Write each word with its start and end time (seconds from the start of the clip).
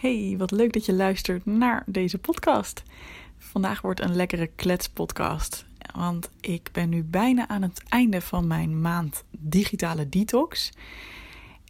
Hey, 0.00 0.34
wat 0.38 0.50
leuk 0.50 0.72
dat 0.72 0.86
je 0.86 0.92
luistert 0.92 1.46
naar 1.46 1.82
deze 1.86 2.18
podcast. 2.18 2.82
Vandaag 3.38 3.80
wordt 3.80 4.00
een 4.00 4.14
lekkere 4.14 4.46
kletspodcast. 4.46 5.64
Want 5.94 6.30
ik 6.40 6.68
ben 6.72 6.88
nu 6.88 7.02
bijna 7.02 7.48
aan 7.48 7.62
het 7.62 7.82
einde 7.88 8.20
van 8.20 8.46
mijn 8.46 8.80
maand 8.80 9.24
digitale 9.30 10.08
detox. 10.08 10.70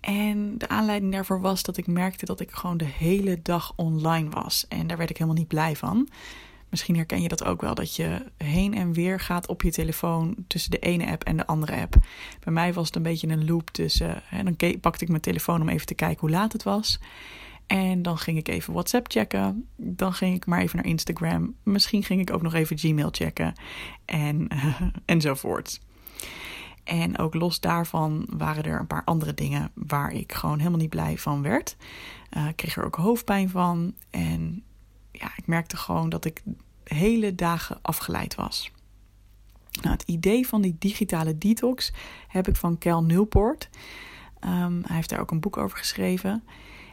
En 0.01 0.59
de 0.59 0.69
aanleiding 0.69 1.13
daarvoor 1.13 1.41
was 1.41 1.63
dat 1.63 1.77
ik 1.77 1.87
merkte 1.87 2.25
dat 2.25 2.41
ik 2.41 2.51
gewoon 2.51 2.77
de 2.77 2.85
hele 2.85 3.41
dag 3.43 3.73
online 3.77 4.29
was. 4.29 4.67
En 4.69 4.87
daar 4.87 4.97
werd 4.97 5.11
ik 5.11 5.17
helemaal 5.17 5.39
niet 5.39 5.49
blij 5.49 5.77
van. 5.77 6.09
Misschien 6.69 6.97
herken 6.97 7.23
je 7.23 7.29
dat 7.29 7.45
ook 7.45 7.61
wel, 7.61 7.75
dat 7.75 7.97
je 7.97 8.27
heen 8.37 8.75
en 8.75 8.93
weer 8.93 9.21
gaat 9.21 9.49
op 9.49 9.63
je 9.63 9.71
telefoon 9.71 10.35
tussen 10.47 10.71
de 10.71 10.79
ene 10.79 11.11
app 11.11 11.25
en 11.25 11.37
de 11.37 11.47
andere 11.47 11.81
app. 11.81 11.97
Bij 12.45 12.53
mij 12.53 12.73
was 12.73 12.87
het 12.87 12.97
een 12.97 13.03
beetje 13.03 13.29
een 13.29 13.47
loop 13.47 13.71
tussen. 13.71 14.23
Dan 14.45 14.81
pakte 14.81 15.05
ik 15.05 15.11
mijn 15.11 15.23
telefoon 15.23 15.61
om 15.61 15.69
even 15.69 15.87
te 15.87 15.95
kijken 15.95 16.21
hoe 16.21 16.31
laat 16.31 16.53
het 16.53 16.63
was. 16.63 16.99
En 17.71 18.03
dan 18.03 18.19
ging 18.19 18.39
ik 18.39 18.49
even 18.49 18.73
WhatsApp 18.73 19.11
checken. 19.11 19.69
Dan 19.77 20.13
ging 20.13 20.35
ik 20.35 20.47
maar 20.47 20.61
even 20.61 20.77
naar 20.77 20.87
Instagram. 20.87 21.55
Misschien 21.63 22.03
ging 22.03 22.21
ik 22.21 22.33
ook 22.33 22.43
nog 22.43 22.55
even 22.55 22.79
Gmail 22.79 23.09
checken. 23.11 23.53
En, 24.05 24.49
enzovoort. 25.05 25.81
En 26.85 27.19
ook 27.19 27.35
los 27.35 27.61
daarvan 27.61 28.27
waren 28.31 28.65
er 28.65 28.81
een 28.81 28.87
paar 28.87 29.05
andere 29.05 29.35
dingen 29.35 29.71
waar 29.75 30.13
ik 30.13 30.33
gewoon 30.33 30.59
helemaal 30.59 30.79
niet 30.79 30.91
blij 30.91 31.19
van 31.19 31.43
werd. 31.43 31.77
Uh, 32.37 32.49
ik 32.49 32.57
kreeg 32.57 32.77
er 32.77 32.85
ook 32.85 32.95
hoofdpijn 32.95 33.51
van. 33.51 33.95
En 34.11 34.63
ja, 35.13 35.31
ik 35.37 35.47
merkte 35.47 35.77
gewoon 35.77 36.09
dat 36.09 36.25
ik 36.25 36.43
hele 36.85 37.35
dagen 37.35 37.79
afgeleid 37.83 38.35
was. 38.35 38.71
Nou, 39.83 39.93
het 39.93 40.03
idee 40.03 40.47
van 40.47 40.63
die 40.63 40.77
digitale 40.79 41.39
detox 41.39 41.93
heb 42.29 42.49
ik 42.49 42.57
van 42.57 42.79
Cal 42.79 43.03
Newport. 43.03 43.69
Um, 44.45 44.83
hij 44.87 44.97
heeft 44.97 45.09
daar 45.09 45.21
ook 45.21 45.31
een 45.31 45.41
boek 45.41 45.57
over 45.57 45.79
geschreven. 45.79 46.45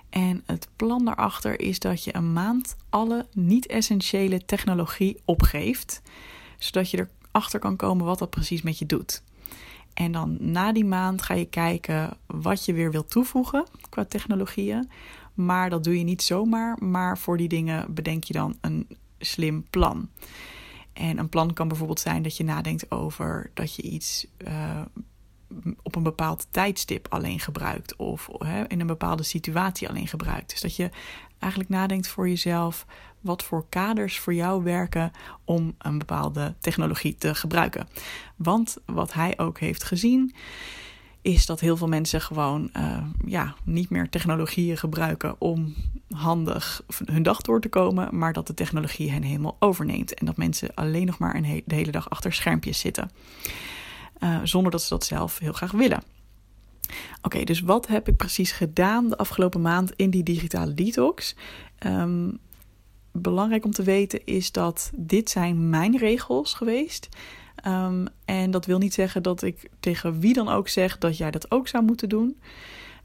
En 0.09 0.43
het 0.45 0.67
plan 0.75 1.05
daarachter 1.05 1.59
is 1.59 1.79
dat 1.79 2.03
je 2.03 2.16
een 2.16 2.34
maand 2.34 2.75
alle 2.89 3.25
niet-essentiële 3.34 4.45
technologie 4.45 5.22
opgeeft, 5.25 6.02
zodat 6.58 6.89
je 6.89 7.08
erachter 7.31 7.59
kan 7.59 7.75
komen 7.75 8.05
wat 8.05 8.19
dat 8.19 8.30
precies 8.30 8.61
met 8.61 8.80
je 8.80 8.85
doet. 8.85 9.23
En 9.94 10.11
dan 10.11 10.38
na 10.39 10.72
die 10.72 10.85
maand 10.85 11.22
ga 11.22 11.33
je 11.33 11.45
kijken 11.45 12.17
wat 12.25 12.66
je 12.66 12.73
weer 12.73 12.91
wilt 12.91 13.09
toevoegen 13.09 13.66
qua 13.89 14.05
technologieën. 14.05 14.89
Maar 15.33 15.69
dat 15.69 15.83
doe 15.83 15.97
je 15.97 16.03
niet 16.03 16.22
zomaar, 16.22 16.83
maar 16.83 17.17
voor 17.17 17.38
die 17.38 17.47
dingen 17.47 17.94
bedenk 17.94 18.23
je 18.23 18.33
dan 18.33 18.58
een 18.61 18.88
slim 19.19 19.66
plan. 19.69 20.09
En 20.94 21.17
een 21.17 21.30
plan 21.30 21.53
kan 21.53 21.67
bijvoorbeeld 21.67 22.00
zijn 22.00 22.23
dat 22.23 22.38
je 22.38 22.44
nadenkt 22.44 22.91
over 22.91 23.52
dat 23.53 23.75
je 23.75 23.81
iets 23.81 24.28
uh, 24.38 24.81
op 25.84 25.95
een 25.95 26.03
bepaald 26.03 26.48
tijdstip 26.52 27.08
alleen 27.09 27.40
gebruikt 27.40 27.95
of 27.95 28.30
hè, 28.38 28.67
in 28.67 28.80
een 28.80 28.88
bepaalde 28.88 29.23
situatie 29.23 29.90
alleen 29.90 30.08
gebruikt. 30.08 30.50
Dus 30.50 30.62
dat 30.62 30.76
je 30.76 30.90
eigenlijk 31.40 31.70
nadenkt 31.70 32.08
voor 32.08 32.30
jezelf 32.30 32.86
wat 33.22 33.44
voor 33.44 33.66
kaders 33.70 34.20
voor 34.20 34.34
jou 34.34 34.64
werken 34.64 35.12
om 35.44 35.75
een 35.78 35.98
bepaalde 35.98 36.56
technologie 36.59 37.16
te 37.16 37.36
gebruiken. 37.36 37.88
Want 38.36 38.78
wat 38.86 39.14
hij 39.14 39.34
ook 39.38 39.59
heeft 39.59 39.84
gezien 39.84 40.34
is 41.22 41.45
dat 41.45 41.59
heel 41.59 41.78
veel 41.78 41.88
mensen 41.88 42.22
gewoon 42.22 42.70
uh, 42.78 42.98
ja, 43.25 43.56
niet 43.64 43.90
meer 43.90 44.09
technologieën 44.09 44.78
gebruiken 44.78 45.36
om 45.38 45.75
handig 46.09 46.81
hun 47.06 47.23
dag 47.23 47.42
door 47.42 47.62
te 47.62 47.70
komen, 47.70 48.18
maar 48.18 48.34
dat 48.34 48.48
de 48.48 48.53
technologie 48.53 49.12
hen 49.12 49.23
helemaal 49.23 49.56
overneemt 49.59 50.14
en 50.14 50.25
dat 50.25 50.38
mensen 50.38 50.73
alleen 50.73 51.06
nog 51.06 51.18
maar 51.18 51.36
een 51.36 51.64
de 51.66 51.75
hele 51.75 51.92
dag 51.92 52.09
achter 52.09 52.34
schermpjes 52.34 52.80
zitten. 52.80 53.09
Uh, 54.19 54.39
zonder 54.43 54.71
dat 54.71 54.81
ze 54.81 54.89
dat 54.89 55.05
zelf 55.05 55.39
heel 55.39 55.53
graag 55.53 55.71
willen. 55.71 56.03
Oké, 57.21 57.43
dus 57.43 57.59
wat 57.59 57.87
heb 57.87 58.07
ik 58.07 58.15
precies 58.15 58.51
gedaan 58.51 59.09
de 59.09 59.17
afgelopen 59.17 59.61
maand 59.61 59.91
in 59.95 60.09
die 60.09 60.23
digitale 60.23 60.73
detox? 60.73 61.35
Um, 61.85 62.39
belangrijk 63.11 63.65
om 63.65 63.71
te 63.71 63.83
weten 63.83 64.25
is 64.25 64.51
dat 64.51 64.91
dit 64.95 65.29
zijn 65.29 65.69
mijn 65.69 65.97
regels 65.97 66.53
geweest. 66.53 67.09
Um, 67.67 68.07
en 68.25 68.51
dat 68.51 68.65
wil 68.65 68.77
niet 68.77 68.93
zeggen 68.93 69.23
dat 69.23 69.41
ik 69.41 69.69
tegen 69.79 70.19
wie 70.19 70.33
dan 70.33 70.50
ook 70.50 70.67
zeg 70.67 70.97
dat 70.97 71.17
jij 71.17 71.31
dat 71.31 71.51
ook 71.51 71.67
zou 71.67 71.83
moeten 71.83 72.09
doen. 72.09 72.38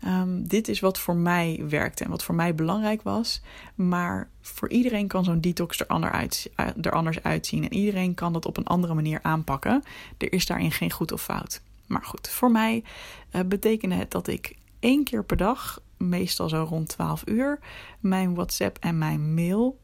Um, 0.07 0.49
dit 0.49 0.69
is 0.69 0.81
wat 0.81 0.99
voor 0.99 1.17
mij 1.17 1.65
werkte 1.69 2.05
en 2.05 2.11
wat 2.11 2.23
voor 2.23 2.35
mij 2.35 2.55
belangrijk 2.55 3.03
was. 3.03 3.43
Maar 3.75 4.31
voor 4.41 4.69
iedereen 4.69 5.07
kan 5.07 5.25
zo'n 5.25 5.41
detox 5.41 5.81
er, 5.81 6.11
uit, 6.11 6.51
eh, 6.57 6.67
er 6.81 6.93
anders 6.93 7.23
uitzien. 7.23 7.65
En 7.65 7.73
iedereen 7.75 8.15
kan 8.15 8.33
dat 8.33 8.47
op 8.47 8.57
een 8.57 8.67
andere 8.67 8.95
manier 8.95 9.19
aanpakken. 9.23 9.83
Er 10.19 10.33
is 10.33 10.47
daarin 10.47 10.73
geen 10.73 10.91
goed 10.91 11.13
of 11.13 11.23
fout. 11.23 11.63
Maar 11.87 12.05
goed, 12.05 12.29
voor 12.29 12.51
mij 12.51 12.85
uh, 13.33 13.41
betekende 13.47 13.95
het 13.95 14.11
dat 14.11 14.29
ik 14.29 14.57
één 14.81 15.05
keer 15.05 15.25
per 15.25 15.37
dag, 15.37 15.81
meestal 15.97 16.49
zo 16.49 16.67
rond 16.69 16.89
12 16.89 17.23
uur, 17.27 17.59
mijn 18.01 18.35
WhatsApp 18.35 18.79
en 18.81 18.99
mijn 18.99 19.35
mail 19.35 19.79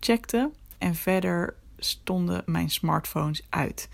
checkte. 0.00 0.50
En 0.78 0.94
verder 0.94 1.54
stonden 1.78 2.42
mijn 2.46 2.70
smartphones 2.70 3.46
uit. 3.48 3.88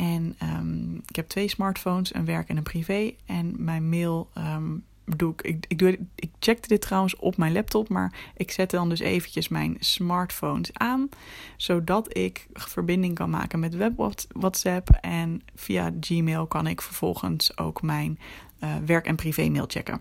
En 0.00 0.36
um, 0.42 1.02
ik 1.06 1.16
heb 1.16 1.28
twee 1.28 1.48
smartphones, 1.48 2.14
een 2.14 2.24
werk 2.24 2.48
en 2.48 2.56
een 2.56 2.62
privé. 2.62 3.12
En 3.26 3.64
mijn 3.64 3.88
mail 3.88 4.30
um, 4.38 4.84
doe 5.04 5.34
ik, 5.42 5.64
ik, 5.68 5.78
doe, 5.78 5.98
ik 6.14 6.30
checkte 6.38 6.68
dit 6.68 6.80
trouwens 6.80 7.16
op 7.16 7.36
mijn 7.36 7.52
laptop, 7.52 7.88
maar 7.88 8.30
ik 8.36 8.50
zette 8.50 8.76
dan 8.76 8.88
dus 8.88 9.00
eventjes 9.00 9.48
mijn 9.48 9.76
smartphones 9.78 10.70
aan, 10.72 11.08
zodat 11.56 12.16
ik 12.16 12.46
verbinding 12.52 13.14
kan 13.14 13.30
maken 13.30 13.60
met 13.60 13.74
web 13.74 14.24
WhatsApp 14.32 14.88
en 15.00 15.42
via 15.54 15.92
Gmail 16.00 16.46
kan 16.46 16.66
ik 16.66 16.80
vervolgens 16.80 17.58
ook 17.58 17.82
mijn 17.82 18.18
uh, 18.64 18.76
werk- 18.86 19.06
en 19.06 19.16
privé-mail 19.16 19.66
checken. 19.68 20.00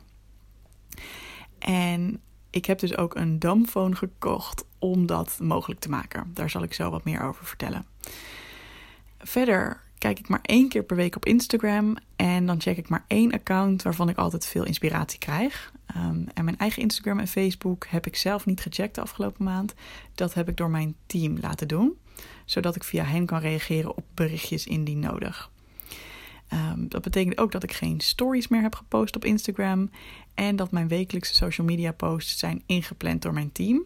En 1.60 2.22
ik 2.50 2.66
heb 2.66 2.80
dus 2.80 2.98
ook 2.98 3.16
een 3.16 3.40
dumbphone 3.40 3.96
gekocht 3.96 4.66
om 4.78 5.06
dat 5.06 5.40
mogelijk 5.42 5.80
te 5.80 5.90
maken. 5.90 6.32
Daar 6.34 6.50
zal 6.50 6.64
ik 6.64 6.74
zo 6.74 6.90
wat 6.90 7.04
meer 7.04 7.22
over 7.22 7.46
vertellen. 7.46 7.86
Verder 9.18 9.88
kijk 10.00 10.20
ik 10.20 10.28
maar 10.28 10.40
één 10.42 10.70
keer 10.70 10.84
per 10.84 10.96
week 10.96 11.16
op 11.16 11.26
Instagram. 11.26 11.98
En 12.16 12.46
dan 12.46 12.62
check 12.62 12.78
ik 12.78 12.90
maar 12.90 13.06
één 13.08 13.32
account 13.32 13.82
waarvan 13.82 14.10
ik 14.10 14.18
altijd 14.18 14.46
veel 14.46 14.66
inspiratie 14.66 15.20
krijg. 15.20 15.72
Um, 15.98 16.28
en 16.34 16.44
mijn 16.44 16.58
eigen 16.58 16.82
Instagram 16.82 17.20
en 17.20 17.28
Facebook 17.28 17.86
heb 17.88 18.06
ik 18.08 18.16
zelf 18.16 18.46
niet 18.46 18.62
gecheckt 18.62 18.96
de 18.96 19.02
afgelopen 19.02 19.44
maand. 19.44 19.74
Dat 20.16 20.34
heb 20.34 20.50
ik 20.50 20.58
door 20.58 20.70
mijn 20.70 20.96
team 21.06 21.38
laten 21.42 21.68
doen. 21.68 21.98
Zodat 22.46 22.76
ik 22.76 22.84
via 22.84 23.04
hen 23.04 23.26
kan 23.26 23.40
reageren 23.40 23.98
op 23.98 24.06
berichtjes 24.14 24.66
indien 24.66 25.00
nodig. 25.00 25.52
Um, 26.54 26.90
dat 26.90 27.02
betekent 27.02 27.38
ook 27.38 27.52
dat 27.52 27.64
ik 27.64 27.74
geen 27.74 28.00
stories 28.00 28.48
meer 28.48 28.62
heb 28.62 28.76
gepost 28.76 29.16
op 29.16 29.26
Instagram. 29.26 29.90
En 30.34 30.56
dat 30.56 30.72
mijn 30.72 30.88
wekelijkse 30.88 31.34
social 31.34 31.68
media 31.68 31.92
posts 31.92 32.40
zijn 32.40 32.64
ingepland 32.66 33.22
door 33.22 33.34
mijn 33.34 33.52
team. 33.52 33.86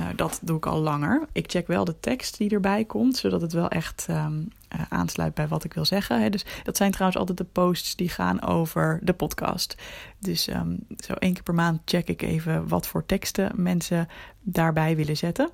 Uh, 0.00 0.06
dat 0.16 0.40
doe 0.42 0.56
ik 0.56 0.66
al 0.66 0.80
langer. 0.80 1.26
Ik 1.32 1.50
check 1.50 1.66
wel 1.66 1.84
de 1.84 2.00
tekst 2.00 2.38
die 2.38 2.50
erbij 2.50 2.84
komt, 2.84 3.16
zodat 3.16 3.40
het 3.40 3.52
wel 3.52 3.68
echt 3.68 4.06
um, 4.10 4.48
uh, 4.74 4.80
aansluit 4.88 5.34
bij 5.34 5.48
wat 5.48 5.64
ik 5.64 5.74
wil 5.74 5.84
zeggen. 5.84 6.22
Hè. 6.22 6.30
Dus 6.30 6.44
dat 6.62 6.76
zijn 6.76 6.90
trouwens 6.90 7.20
altijd 7.20 7.38
de 7.38 7.44
posts 7.44 7.96
die 7.96 8.08
gaan 8.08 8.42
over 8.42 9.00
de 9.02 9.12
podcast. 9.12 9.76
Dus 10.18 10.48
um, 10.48 10.78
zo 10.96 11.12
één 11.12 11.32
keer 11.32 11.42
per 11.42 11.54
maand 11.54 11.80
check 11.84 12.08
ik 12.08 12.22
even 12.22 12.68
wat 12.68 12.86
voor 12.86 13.06
teksten 13.06 13.52
mensen 13.54 14.08
daarbij 14.40 14.96
willen 14.96 15.16
zetten. 15.16 15.50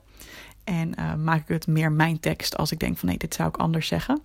En 0.64 0.92
uh, 0.98 1.14
maak 1.14 1.40
ik 1.40 1.48
het 1.48 1.66
meer 1.66 1.92
mijn 1.92 2.20
tekst 2.20 2.56
als 2.56 2.72
ik 2.72 2.78
denk 2.78 2.98
van 2.98 3.08
nee, 3.08 3.18
dit 3.18 3.34
zou 3.34 3.48
ik 3.48 3.56
anders 3.56 3.86
zeggen. 3.86 4.20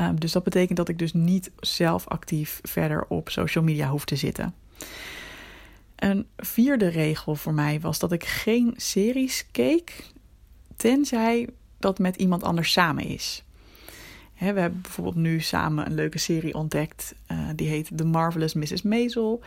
Um, 0.00 0.20
dus 0.20 0.32
dat 0.32 0.44
betekent 0.44 0.76
dat 0.76 0.88
ik 0.88 0.98
dus 0.98 1.12
niet 1.12 1.50
zelf 1.60 2.08
actief 2.08 2.60
verder 2.62 3.04
op 3.08 3.30
social 3.30 3.64
media 3.64 3.88
hoef 3.88 4.04
te 4.04 4.16
zitten. 4.16 4.54
Een 6.04 6.26
vierde 6.36 6.88
regel 6.88 7.34
voor 7.34 7.54
mij 7.54 7.80
was 7.80 7.98
dat 7.98 8.12
ik 8.12 8.24
geen 8.24 8.74
series 8.76 9.46
keek, 9.50 10.04
tenzij 10.76 11.48
dat 11.78 11.98
met 11.98 12.16
iemand 12.16 12.42
anders 12.42 12.72
samen 12.72 13.04
is. 13.04 13.44
we 14.38 14.44
hebben 14.44 14.80
bijvoorbeeld 14.80 15.16
nu 15.16 15.40
samen 15.40 15.86
een 15.86 15.94
leuke 15.94 16.18
serie 16.18 16.54
ontdekt. 16.54 17.14
Uh, 17.32 17.38
die 17.56 17.68
heet 17.68 17.90
The 17.96 18.04
Marvelous 18.04 18.54
Mrs. 18.54 18.82
Maisel. 18.82 19.42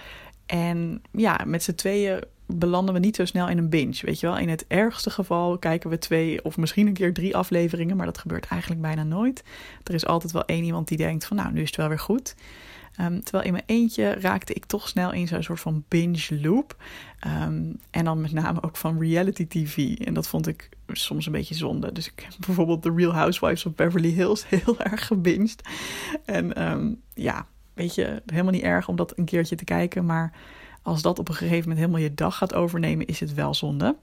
En 0.45 1.01
ja, 1.11 1.41
met 1.45 1.63
z'n 1.63 1.75
tweeën 1.75 2.23
belanden 2.45 2.93
we 2.93 2.99
niet 2.99 3.15
zo 3.15 3.25
snel 3.25 3.49
in 3.49 3.57
een 3.57 3.69
binge. 3.69 3.99
Weet 4.01 4.19
je 4.19 4.27
wel, 4.27 4.37
in 4.37 4.49
het 4.49 4.65
ergste 4.67 5.09
geval 5.09 5.57
kijken 5.57 5.89
we 5.89 5.97
twee 5.97 6.43
of 6.43 6.57
misschien 6.57 6.87
een 6.87 6.93
keer 6.93 7.13
drie 7.13 7.35
afleveringen, 7.35 7.97
maar 7.97 8.05
dat 8.05 8.17
gebeurt 8.17 8.45
eigenlijk 8.45 8.81
bijna 8.81 9.03
nooit. 9.03 9.43
Er 9.83 9.93
is 9.93 10.05
altijd 10.05 10.31
wel 10.31 10.45
één 10.45 10.63
iemand 10.63 10.87
die 10.87 10.97
denkt 10.97 11.25
van 11.25 11.37
nou, 11.37 11.51
nu 11.51 11.61
is 11.61 11.67
het 11.67 11.77
wel 11.77 11.87
weer 11.87 11.99
goed. 11.99 12.35
Um, 13.01 13.23
terwijl 13.23 13.43
in 13.45 13.51
mijn 13.51 13.63
eentje 13.65 14.13
raakte 14.13 14.53
ik 14.53 14.65
toch 14.65 14.87
snel 14.87 15.13
in 15.13 15.27
zo'n 15.27 15.43
soort 15.43 15.59
van 15.59 15.83
binge 15.87 16.39
loop. 16.41 16.75
Um, 17.27 17.79
en 17.91 18.05
dan 18.05 18.21
met 18.21 18.31
name 18.31 18.63
ook 18.63 18.75
van 18.75 18.99
reality 18.99 19.47
TV. 19.47 19.97
En 19.97 20.13
dat 20.13 20.27
vond 20.27 20.47
ik 20.47 20.69
soms 20.87 21.25
een 21.25 21.31
beetje 21.31 21.55
zonde. 21.55 21.91
Dus 21.91 22.07
ik 22.07 22.19
heb 22.19 22.33
bijvoorbeeld 22.45 22.81
The 22.81 22.93
Real 22.95 23.13
Housewives 23.13 23.65
of 23.65 23.75
Beverly 23.75 24.11
Hills 24.11 24.47
heel 24.49 24.79
erg 24.79 25.07
gebinged. 25.07 25.61
En 26.25 26.71
um, 26.71 27.01
ja, 27.13 27.47
weet 27.73 27.95
je, 27.95 28.21
helemaal 28.25 28.51
niet 28.51 28.63
erg 28.63 28.87
om 28.87 28.95
dat 28.95 29.17
een 29.17 29.25
keertje 29.25 29.55
te 29.55 29.63
kijken. 29.63 30.05
Maar 30.05 30.31
als 30.81 31.01
dat 31.01 31.19
op 31.19 31.29
een 31.29 31.35
gegeven 31.35 31.69
moment 31.69 31.79
helemaal 31.79 32.01
je 32.01 32.13
dag 32.13 32.37
gaat 32.37 32.53
overnemen, 32.53 33.05
is 33.05 33.19
het 33.19 33.33
wel 33.33 33.53
zonde. 33.53 33.95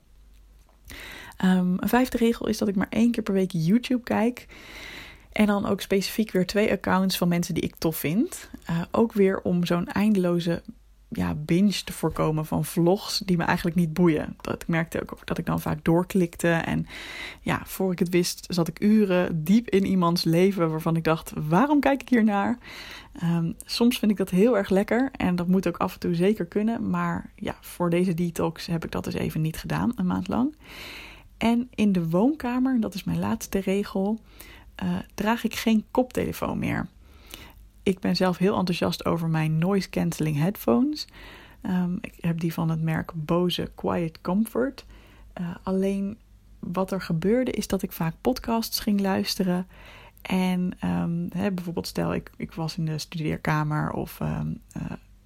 Een 1.36 1.78
vijfde 1.80 2.18
regel 2.18 2.48
is 2.48 2.58
dat 2.58 2.68
ik 2.68 2.76
maar 2.76 2.86
één 2.90 3.10
keer 3.10 3.22
per 3.22 3.34
week 3.34 3.50
YouTube 3.52 4.02
kijk. 4.02 4.46
En 5.34 5.46
dan 5.46 5.66
ook 5.66 5.80
specifiek 5.80 6.30
weer 6.30 6.46
twee 6.46 6.72
accounts 6.72 7.18
van 7.18 7.28
mensen 7.28 7.54
die 7.54 7.62
ik 7.62 7.74
tof 7.74 7.96
vind. 7.96 8.50
Uh, 8.70 8.82
ook 8.90 9.12
weer 9.12 9.40
om 9.40 9.66
zo'n 9.66 9.88
eindeloze 9.88 10.62
ja, 11.08 11.34
binge 11.34 11.84
te 11.84 11.92
voorkomen 11.92 12.46
van 12.46 12.64
vlogs 12.64 13.18
die 13.18 13.36
me 13.36 13.44
eigenlijk 13.44 13.76
niet 13.76 13.92
boeien. 13.92 14.36
Dat 14.40 14.62
ik 14.62 14.68
merkte 14.68 15.00
ook 15.02 15.26
dat 15.26 15.38
ik 15.38 15.46
dan 15.46 15.60
vaak 15.60 15.84
doorklikte. 15.84 16.48
En 16.48 16.86
ja, 17.40 17.62
voor 17.64 17.92
ik 17.92 17.98
het 17.98 18.08
wist, 18.08 18.46
zat 18.48 18.68
ik 18.68 18.80
uren 18.80 19.44
diep 19.44 19.68
in 19.68 19.86
iemands 19.86 20.24
leven 20.24 20.70
waarvan 20.70 20.96
ik 20.96 21.04
dacht: 21.04 21.32
waarom 21.48 21.80
kijk 21.80 22.00
ik 22.00 22.08
hier 22.08 22.24
naar? 22.24 22.58
Ehm, 23.12 23.52
soms 23.64 23.98
vind 23.98 24.10
ik 24.10 24.16
dat 24.16 24.30
heel 24.30 24.56
erg 24.56 24.68
lekker 24.68 25.10
en 25.12 25.36
dat 25.36 25.46
moet 25.46 25.68
ook 25.68 25.76
af 25.76 25.94
en 25.94 26.00
toe 26.00 26.14
zeker 26.14 26.46
kunnen. 26.46 26.90
Maar 26.90 27.30
ja, 27.34 27.56
voor 27.60 27.90
deze 27.90 28.14
detox 28.14 28.66
heb 28.66 28.84
ik 28.84 28.90
dat 28.90 29.04
dus 29.04 29.14
even 29.14 29.40
niet 29.40 29.56
gedaan, 29.56 29.92
een 29.94 30.06
maand 30.06 30.28
lang. 30.28 30.56
En 31.36 31.68
in 31.74 31.92
de 31.92 32.08
woonkamer, 32.08 32.80
dat 32.80 32.94
is 32.94 33.04
mijn 33.04 33.18
laatste 33.18 33.58
regel, 33.58 34.20
uh, 34.82 34.98
draag 35.14 35.44
ik 35.44 35.54
geen 35.54 35.84
koptelefoon 35.90 36.58
meer 36.58 36.86
ik 37.84 38.00
ben 38.00 38.16
zelf 38.16 38.38
heel 38.38 38.56
enthousiast 38.56 39.04
over 39.04 39.28
mijn 39.28 39.58
noise 39.58 39.90
cancelling 39.90 40.36
headphones. 40.36 41.06
Um, 41.62 41.98
ik 42.00 42.14
heb 42.20 42.40
die 42.40 42.52
van 42.52 42.70
het 42.70 42.82
merk 42.82 43.12
Bose 43.14 43.70
Quiet 43.74 44.20
Comfort. 44.20 44.84
Uh, 45.40 45.46
alleen 45.62 46.18
wat 46.58 46.92
er 46.92 47.00
gebeurde 47.00 47.50
is 47.50 47.66
dat 47.66 47.82
ik 47.82 47.92
vaak 47.92 48.14
podcasts 48.20 48.80
ging 48.80 49.00
luisteren. 49.00 49.66
En 50.22 50.72
um, 50.84 51.28
hè, 51.32 51.52
bijvoorbeeld 51.52 51.86
stel 51.86 52.14
ik, 52.14 52.30
ik 52.36 52.52
was 52.52 52.76
in 52.76 52.84
de 52.84 52.98
studeerkamer 52.98 53.90
of 53.90 54.20
um, 54.20 54.60
uh, 54.76 54.82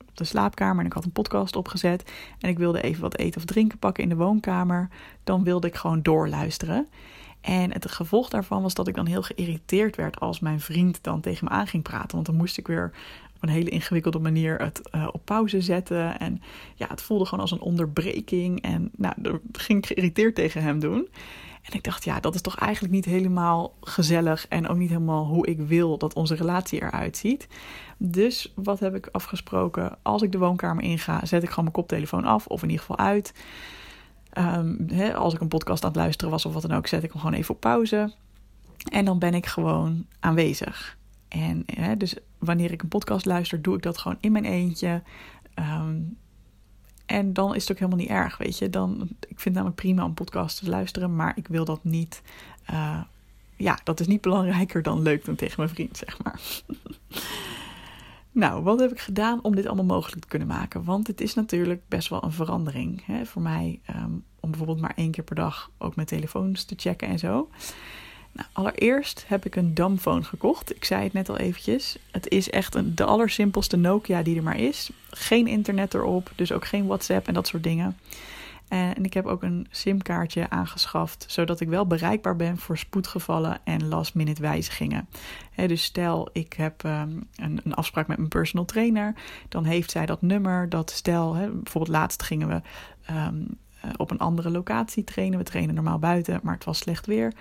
op 0.09 0.17
de 0.17 0.25
slaapkamer 0.25 0.81
en 0.81 0.87
ik 0.87 0.93
had 0.93 1.05
een 1.05 1.13
podcast 1.13 1.57
opgezet. 1.57 2.13
En 2.39 2.49
ik 2.49 2.59
wilde 2.59 2.81
even 2.81 3.03
wat 3.03 3.17
eten 3.17 3.41
of 3.41 3.47
drinken 3.47 3.79
pakken 3.79 4.03
in 4.03 4.09
de 4.09 4.17
woonkamer. 4.17 4.89
Dan 5.25 5.45
wilde 5.45 5.67
ik 5.67 5.75
gewoon 5.75 6.03
doorluisteren. 6.03 6.89
En 7.41 7.73
het 7.73 7.91
gevolg 7.91 8.29
daarvan 8.29 8.63
was 8.63 8.75
dat 8.75 8.89
ik 8.89 8.95
dan 8.95 9.07
heel 9.07 9.23
geïrriteerd 9.23 9.97
werd 9.97 10.21
als 10.21 10.41
mijn 10.41 10.61
vriend 10.61 10.99
dan 11.03 11.21
tegen 11.21 11.45
me 11.45 11.51
aan 11.51 11.67
ging 11.67 11.83
praten. 11.83 12.15
Want 12.15 12.27
dan 12.27 12.37
moest 12.37 12.59
ik 12.59 12.67
weer 12.67 12.93
op 13.35 13.43
een 13.43 13.49
hele 13.49 13.71
ingewikkelde 13.71 14.19
manier 14.19 14.59
het 14.61 14.81
uh, 14.95 15.09
op 15.13 15.25
pauze 15.25 15.61
zetten. 15.61 16.19
En 16.19 16.43
ja, 16.75 16.87
het 16.89 17.03
voelde 17.03 17.25
gewoon 17.25 17.41
als 17.41 17.51
een 17.51 17.61
onderbreking. 17.61 18.63
En 18.63 18.91
nou, 18.97 19.15
daar 19.17 19.39
ging 19.53 19.79
ik 19.79 19.87
geïrriteerd 19.87 20.35
tegen 20.35 20.63
hem 20.63 20.81
doen. 20.81 21.09
En 21.63 21.75
ik 21.75 21.85
dacht, 21.85 22.05
ja, 22.05 22.21
dat 22.21 22.35
is 22.35 22.41
toch 22.41 22.57
eigenlijk 22.57 22.95
niet 22.95 23.05
helemaal 23.05 23.75
gezellig 23.81 24.49
en 24.49 24.69
ook 24.69 24.77
niet 24.77 24.89
helemaal 24.89 25.27
hoe 25.27 25.47
ik 25.47 25.61
wil 25.61 25.99
dat 25.99 26.15
onze 26.15 26.35
relatie 26.35 26.83
eruit 26.83 27.17
ziet. 27.17 27.49
Dus 27.97 28.53
wat 28.55 28.81
heb 28.81 28.95
ik 28.95 29.09
afgesproken? 29.13 29.99
Als 30.03 30.23
ik 30.23 30.33
de 30.33 30.39
woonkamer 30.39 30.85
inga, 30.85 31.27
zet 31.27 31.43
ik 31.43 31.49
gewoon 31.49 31.65
mijn 31.65 31.77
koptelefoon 31.77 32.25
af 32.25 32.47
of 32.47 32.63
in 32.63 32.71
ieder 32.71 32.85
geval 32.85 33.07
uit. 33.07 33.33
Um, 34.35 34.89
als 35.15 35.35
ik 35.35 35.41
een 35.41 35.49
podcast 35.49 35.83
aan 35.85 35.91
het 35.91 35.99
luisteren 35.99 36.31
was 36.31 36.47
of 36.47 36.53
wat 36.53 36.63
dan 36.63 36.73
ook, 36.77 36.87
zet 36.87 37.03
ik 37.03 37.13
hem 37.13 37.21
gewoon 37.21 37.37
even 37.37 37.55
op 37.55 37.61
pauze. 37.61 38.13
En 38.91 39.05
dan 39.05 39.19
ben 39.19 39.35
ik 39.35 39.47
gewoon 39.47 40.07
aanwezig. 40.21 40.97
En 41.29 41.65
dus 41.99 42.15
wanneer 42.39 42.73
ik 42.73 42.83
een 42.83 42.89
podcast 42.89 43.27
luister, 43.27 43.63
doe 43.63 43.77
ik 43.77 43.83
dat 43.83 43.99
gewoon 43.99 44.19
in 44.21 44.33
mijn 44.33 44.45
eentje. 44.45 45.03
Um, 45.55 46.17
en 47.09 47.33
dan 47.33 47.55
is 47.55 47.63
het 47.63 47.71
ook 47.71 47.79
helemaal 47.79 48.01
niet 48.01 48.09
erg, 48.09 48.37
weet 48.37 48.59
je. 48.59 48.71
Dan, 48.71 49.09
ik 49.21 49.27
vind 49.27 49.45
het 49.45 49.55
namelijk 49.55 49.77
prima 49.77 50.05
om 50.05 50.15
podcasts 50.15 50.61
te 50.61 50.69
luisteren, 50.69 51.17
maar 51.17 51.33
ik 51.37 51.49
wil 51.49 51.65
dat 51.65 51.85
niet. 51.85 52.23
Uh, 52.71 53.01
ja, 53.57 53.79
dat 53.85 54.01
is 54.01 54.07
niet 54.07 54.21
belangrijker 54.21 54.83
dan 54.83 55.03
leuk 55.03 55.25
doen 55.25 55.35
tegen 55.35 55.55
mijn 55.57 55.69
vriend, 55.69 55.97
zeg 55.97 56.23
maar. 56.23 56.41
Nou, 58.33 58.63
wat 58.63 58.81
heb 58.81 58.91
ik 58.91 59.01
gedaan 59.01 59.43
om 59.43 59.55
dit 59.55 59.67
allemaal 59.67 59.85
mogelijk 59.85 60.23
te 60.23 60.29
kunnen 60.29 60.49
maken? 60.49 60.85
Want 60.85 61.07
het 61.07 61.21
is 61.21 61.35
natuurlijk 61.35 61.83
best 61.89 62.09
wel 62.09 62.25
een 62.25 62.33
verandering 62.33 63.07
hè, 63.07 63.27
voor 63.27 63.43
mij. 63.43 63.81
Um, 63.91 64.25
om 64.41 64.51
bijvoorbeeld 64.51 64.81
maar 64.81 64.97
één 64.97 65.11
keer 65.11 65.25
per 65.25 65.37
dag 65.37 65.71
ook 65.79 65.95
mijn 65.95 66.07
telefoons 66.07 66.65
te 66.65 66.75
checken 66.77 67.09
en 67.09 67.19
zo. 67.19 67.49
Nou, 68.33 68.49
allereerst 68.53 69.25
heb 69.27 69.47
ik 69.47 69.57
een 69.57 69.75
dumbphone 69.75 70.23
gekocht. 70.23 70.75
Ik 70.75 70.85
zei 70.85 71.03
het 71.03 71.13
net 71.13 71.29
al 71.29 71.37
eventjes. 71.37 71.99
Het 72.11 72.29
is 72.29 72.51
echt 72.51 72.75
een, 72.75 72.95
de 72.95 73.05
allersimpelste 73.05 73.77
Nokia 73.77 74.23
die 74.23 74.37
er 74.37 74.43
maar 74.43 74.61
is. 74.61 74.91
Geen 75.11 75.47
internet 75.47 75.95
erop, 75.95 76.33
dus 76.35 76.53
ook 76.53 76.67
geen 76.67 76.87
WhatsApp 76.87 77.27
en 77.27 77.35
dat 77.35 77.47
soort 77.47 77.63
dingen. 77.63 77.99
Eh, 78.69 78.89
en 78.97 79.05
ik 79.05 79.15
heb 79.15 79.27
ook 79.27 79.43
een 79.43 79.67
simkaartje 79.71 80.51
aangeschaft, 80.51 81.25
zodat 81.29 81.61
ik 81.61 81.69
wel 81.69 81.87
bereikbaar 81.87 82.37
ben 82.37 82.59
voor 82.59 82.79
spoedgevallen 82.79 83.59
en 83.65 83.89
last 83.89 84.15
minute 84.15 84.43
wijzigingen. 84.43 85.09
dus 85.55 85.83
stel, 85.83 86.29
ik 86.33 86.53
heb 86.53 86.85
ehm, 86.85 87.11
een, 87.37 87.61
een, 87.65 87.75
afspraak 87.75 88.07
met 88.07 88.17
mijn 88.17 88.29
personal 88.29 88.65
trainer, 88.65 89.15
dan 89.49 89.65
heeft 89.65 89.91
zij 89.91 90.07
dat 90.07 90.23
nummer. 90.23 90.69
Dat 90.69 90.91
stel, 90.91 91.33
bijvoorbeeld 91.33 91.97
laatst 91.97 92.23
gingen 92.23 92.49
we 92.49 92.61
ehm, 93.05 93.43
eh, 93.81 93.91
op 93.97 94.11
een 94.11 94.19
andere 94.19 94.51
locatie 94.51 95.05
trainen. 95.05 95.39
We 95.39 95.45
trainen 95.45 95.75
normaal 95.75 95.99
buiten, 95.99 96.41
maar 96.43 96.55
het 96.55 96.65
was 96.65 96.79
slecht 96.79 97.07
weer. 97.07 97.33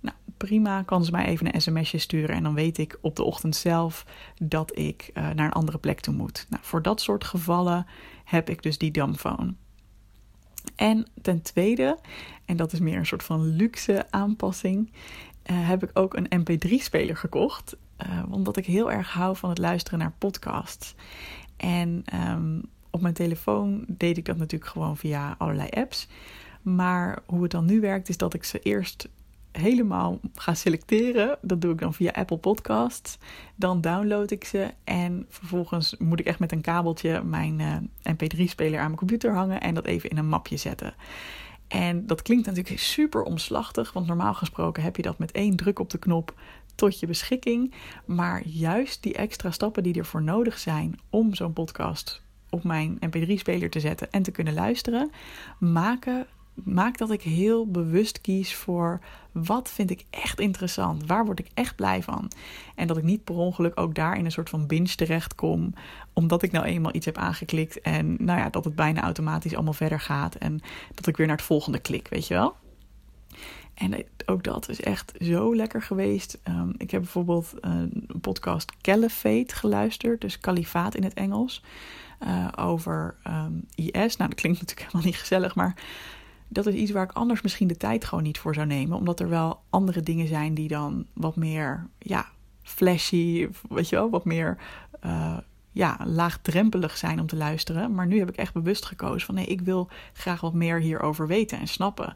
Nou, 0.00 0.16
prima, 0.36 0.82
kan 0.82 1.04
ze 1.04 1.10
mij 1.10 1.24
even 1.24 1.54
een 1.54 1.60
sms'je 1.60 1.98
sturen 1.98 2.36
en 2.36 2.42
dan 2.42 2.54
weet 2.54 2.78
ik 2.78 2.98
op 3.00 3.16
de 3.16 3.22
ochtend 3.22 3.56
zelf 3.56 4.06
dat 4.42 4.78
ik 4.78 5.10
uh, 5.14 5.30
naar 5.30 5.46
een 5.46 5.52
andere 5.52 5.78
plek 5.78 6.00
toe 6.00 6.14
moet. 6.14 6.46
Nou, 6.48 6.62
voor 6.64 6.82
dat 6.82 7.00
soort 7.00 7.24
gevallen 7.24 7.86
heb 8.24 8.50
ik 8.50 8.62
dus 8.62 8.78
die 8.78 8.90
dumbphone. 8.90 9.54
En 10.80 11.06
ten 11.22 11.42
tweede, 11.42 11.98
en 12.44 12.56
dat 12.56 12.72
is 12.72 12.80
meer 12.80 12.96
een 12.96 13.06
soort 13.06 13.22
van 13.22 13.56
luxe 13.56 14.06
aanpassing, 14.10 14.90
uh, 15.50 15.68
heb 15.68 15.82
ik 15.82 15.90
ook 15.92 16.14
een 16.14 16.28
MP3-speler 16.40 17.16
gekocht. 17.16 17.76
Uh, 18.06 18.22
omdat 18.30 18.56
ik 18.56 18.66
heel 18.66 18.92
erg 18.92 19.12
hou 19.12 19.36
van 19.36 19.48
het 19.48 19.58
luisteren 19.58 19.98
naar 19.98 20.12
podcasts. 20.18 20.94
En 21.56 22.04
um, 22.14 22.62
op 22.90 23.00
mijn 23.00 23.14
telefoon 23.14 23.84
deed 23.88 24.16
ik 24.16 24.24
dat 24.24 24.36
natuurlijk 24.36 24.70
gewoon 24.70 24.96
via 24.96 25.34
allerlei 25.38 25.68
apps. 25.68 26.08
Maar 26.62 27.18
hoe 27.26 27.42
het 27.42 27.50
dan 27.50 27.64
nu 27.64 27.80
werkt, 27.80 28.08
is 28.08 28.16
dat 28.16 28.34
ik 28.34 28.44
ze 28.44 28.58
eerst 28.58 29.08
helemaal 29.52 30.20
ga 30.34 30.54
selecteren. 30.54 31.38
Dat 31.42 31.60
doe 31.60 31.72
ik 31.72 31.78
dan 31.78 31.94
via 31.94 32.10
Apple 32.10 32.36
Podcasts. 32.36 33.18
Dan 33.56 33.80
download 33.80 34.30
ik 34.30 34.44
ze 34.44 34.70
en 34.84 35.26
vervolgens 35.28 35.94
moet 35.98 36.20
ik 36.20 36.26
echt 36.26 36.38
met 36.38 36.52
een 36.52 36.60
kabeltje 36.60 37.22
mijn 37.22 37.58
uh, 37.58 37.76
MP3-speler 38.14 38.78
aan 38.78 38.86
mijn 38.86 38.96
computer 38.96 39.34
hangen 39.34 39.60
en 39.60 39.74
dat 39.74 39.86
even 39.86 40.10
in 40.10 40.16
een 40.16 40.28
mapje 40.28 40.56
zetten. 40.56 40.94
En 41.68 42.06
dat 42.06 42.22
klinkt 42.22 42.46
natuurlijk 42.46 42.78
super 42.78 43.22
omslachtig, 43.22 43.92
want 43.92 44.06
normaal 44.06 44.34
gesproken 44.34 44.82
heb 44.82 44.96
je 44.96 45.02
dat 45.02 45.18
met 45.18 45.32
één 45.32 45.56
druk 45.56 45.78
op 45.78 45.90
de 45.90 45.98
knop 45.98 46.34
tot 46.74 47.00
je 47.00 47.06
beschikking. 47.06 47.74
Maar 48.04 48.46
juist 48.46 49.02
die 49.02 49.14
extra 49.14 49.50
stappen 49.50 49.82
die 49.82 49.98
ervoor 49.98 50.22
nodig 50.22 50.58
zijn 50.58 50.98
om 51.10 51.34
zo'n 51.34 51.52
podcast 51.52 52.22
op 52.50 52.64
mijn 52.64 52.98
MP3-speler 53.06 53.70
te 53.70 53.80
zetten 53.80 54.10
en 54.10 54.22
te 54.22 54.30
kunnen 54.30 54.54
luisteren, 54.54 55.10
maken 55.58 56.26
maakt 56.54 56.98
dat 56.98 57.10
ik 57.10 57.22
heel 57.22 57.66
bewust 57.66 58.20
kies 58.20 58.54
voor 58.54 59.00
wat 59.32 59.70
vind 59.70 59.90
ik 59.90 60.04
echt 60.10 60.40
interessant, 60.40 61.06
waar 61.06 61.24
word 61.24 61.38
ik 61.38 61.50
echt 61.54 61.76
blij 61.76 62.02
van. 62.02 62.30
En 62.74 62.86
dat 62.86 62.96
ik 62.96 63.04
niet 63.04 63.24
per 63.24 63.34
ongeluk 63.34 63.80
ook 63.80 63.94
daar 63.94 64.16
in 64.16 64.24
een 64.24 64.32
soort 64.32 64.48
van 64.50 64.66
binge 64.66 64.94
terecht 64.94 65.34
kom, 65.34 65.74
omdat 66.12 66.42
ik 66.42 66.52
nou 66.52 66.64
eenmaal 66.64 66.94
iets 66.94 67.06
heb 67.06 67.16
aangeklikt 67.16 67.80
en 67.80 68.16
nou 68.18 68.38
ja, 68.38 68.50
dat 68.50 68.64
het 68.64 68.74
bijna 68.74 69.02
automatisch 69.02 69.54
allemaal 69.54 69.72
verder 69.72 70.00
gaat 70.00 70.34
en 70.34 70.60
dat 70.94 71.06
ik 71.06 71.16
weer 71.16 71.26
naar 71.26 71.36
het 71.36 71.44
volgende 71.44 71.78
klik, 71.78 72.08
weet 72.08 72.26
je 72.26 72.34
wel. 72.34 72.56
En 73.74 74.04
ook 74.26 74.42
dat 74.42 74.68
is 74.68 74.80
echt 74.80 75.12
zo 75.20 75.56
lekker 75.56 75.82
geweest. 75.82 76.38
Um, 76.48 76.74
ik 76.76 76.90
heb 76.90 77.00
bijvoorbeeld 77.00 77.52
een 77.60 78.06
podcast 78.20 78.72
Caliphate 78.80 79.54
geluisterd, 79.54 80.20
dus 80.20 80.40
kalifaat 80.40 80.94
in 80.94 81.04
het 81.04 81.14
Engels, 81.14 81.62
uh, 82.26 82.48
over 82.56 83.16
um, 83.26 83.66
IS. 83.74 84.16
Nou, 84.16 84.30
dat 84.30 84.34
klinkt 84.34 84.60
natuurlijk 84.60 84.80
helemaal 84.80 85.06
niet 85.06 85.16
gezellig, 85.16 85.54
maar 85.54 85.74
dat 86.52 86.66
is 86.66 86.74
iets 86.74 86.90
waar 86.90 87.04
ik 87.04 87.12
anders 87.12 87.42
misschien 87.42 87.68
de 87.68 87.76
tijd 87.76 88.04
gewoon 88.04 88.24
niet 88.24 88.38
voor 88.38 88.54
zou 88.54 88.66
nemen. 88.66 88.96
Omdat 88.96 89.20
er 89.20 89.28
wel 89.28 89.60
andere 89.70 90.00
dingen 90.00 90.28
zijn 90.28 90.54
die 90.54 90.68
dan 90.68 91.06
wat 91.12 91.36
meer, 91.36 91.86
ja, 91.98 92.26
flashy, 92.62 93.48
weet 93.68 93.88
je 93.88 93.96
wel, 93.96 94.10
wat 94.10 94.24
meer, 94.24 94.58
uh, 95.04 95.36
ja, 95.72 95.98
laagdrempelig 96.04 96.96
zijn 96.96 97.20
om 97.20 97.26
te 97.26 97.36
luisteren. 97.36 97.94
Maar 97.94 98.06
nu 98.06 98.18
heb 98.18 98.28
ik 98.28 98.36
echt 98.36 98.52
bewust 98.52 98.84
gekozen 98.84 99.26
van 99.26 99.34
nee, 99.34 99.46
ik 99.46 99.60
wil 99.60 99.88
graag 100.12 100.40
wat 100.40 100.54
meer 100.54 100.80
hierover 100.80 101.26
weten 101.26 101.58
en 101.58 101.68
snappen. 101.68 102.14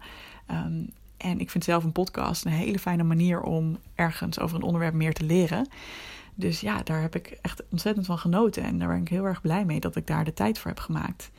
Um, 0.50 0.88
en 1.16 1.40
ik 1.40 1.50
vind 1.50 1.64
zelf 1.64 1.84
een 1.84 1.92
podcast 1.92 2.44
een 2.44 2.52
hele 2.52 2.78
fijne 2.78 3.02
manier 3.02 3.40
om 3.40 3.78
ergens 3.94 4.38
over 4.38 4.56
een 4.56 4.62
onderwerp 4.62 4.94
meer 4.94 5.12
te 5.12 5.24
leren. 5.24 5.68
Dus 6.34 6.60
ja, 6.60 6.82
daar 6.82 7.00
heb 7.00 7.14
ik 7.14 7.38
echt 7.42 7.62
ontzettend 7.70 8.06
van 8.06 8.18
genoten. 8.18 8.62
En 8.62 8.78
daar 8.78 8.88
ben 8.88 9.00
ik 9.00 9.08
heel 9.08 9.24
erg 9.24 9.40
blij 9.40 9.64
mee 9.64 9.80
dat 9.80 9.96
ik 9.96 10.06
daar 10.06 10.24
de 10.24 10.32
tijd 10.32 10.58
voor 10.58 10.70
heb 10.70 10.80
gemaakt. 10.80 11.30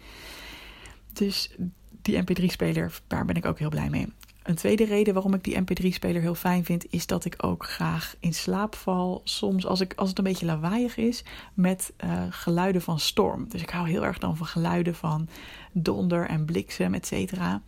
Dus 1.14 1.56
die 2.06 2.22
MP3-speler, 2.22 3.00
daar 3.08 3.26
ben 3.26 3.36
ik 3.36 3.46
ook 3.46 3.60
heel 3.60 3.70
blij 3.70 3.90
mee. 3.90 4.08
Een 4.44 4.56
tweede 4.56 4.86
reden 4.86 5.14
waarom 5.14 5.34
ik 5.34 5.44
die 5.44 5.62
MP3-speler 5.62 6.22
heel 6.22 6.36
fijn 6.36 6.66
vind, 6.66 6.86
is 6.92 7.08
dat 7.08 7.26
ik 7.26 7.36
ook 7.38 7.66
graag 7.66 8.16
in 8.20 8.34
slaap 8.34 8.76
val. 8.76 9.22
Soms 9.24 9.66
als, 9.66 9.80
ik, 9.80 9.94
als 9.96 10.10
het 10.10 10.18
een 10.18 10.24
beetje 10.24 10.46
lawaaiig 10.46 10.98
is, 10.98 11.24
met 11.54 11.94
uh, 12.04 12.24
geluiden 12.30 12.82
van 12.82 13.00
storm. 13.00 13.50
Dus 13.50 13.62
ik 13.62 13.70
hou 13.70 13.90
heel 13.90 14.06
erg 14.06 14.18
dan 14.18 14.38
van 14.38 14.48
geluiden 14.48 14.96
van 14.96 15.28
donder 15.72 16.28
en 16.28 16.46
bliksem, 16.46 16.94
et 16.94 17.08
cetera. 17.08 17.62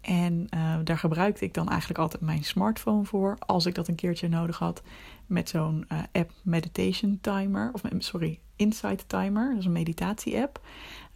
En 0.00 0.46
uh, 0.54 0.76
daar 0.84 0.98
gebruikte 0.98 1.44
ik 1.44 1.54
dan 1.54 1.68
eigenlijk 1.68 2.00
altijd 2.00 2.22
mijn 2.22 2.44
smartphone 2.44 3.04
voor, 3.04 3.36
als 3.38 3.66
ik 3.66 3.74
dat 3.74 3.88
een 3.88 3.94
keertje 3.94 4.28
nodig 4.28 4.58
had, 4.58 4.82
met 5.26 5.48
zo'n 5.48 5.86
uh, 5.92 5.98
app 6.12 6.30
Meditation 6.42 7.18
Timer, 7.20 7.70
of 7.72 7.82
sorry, 7.98 8.40
Insight 8.56 9.08
Timer, 9.08 9.48
dat 9.48 9.58
is 9.58 9.64
een 9.64 9.72
meditatie-app. 9.72 10.60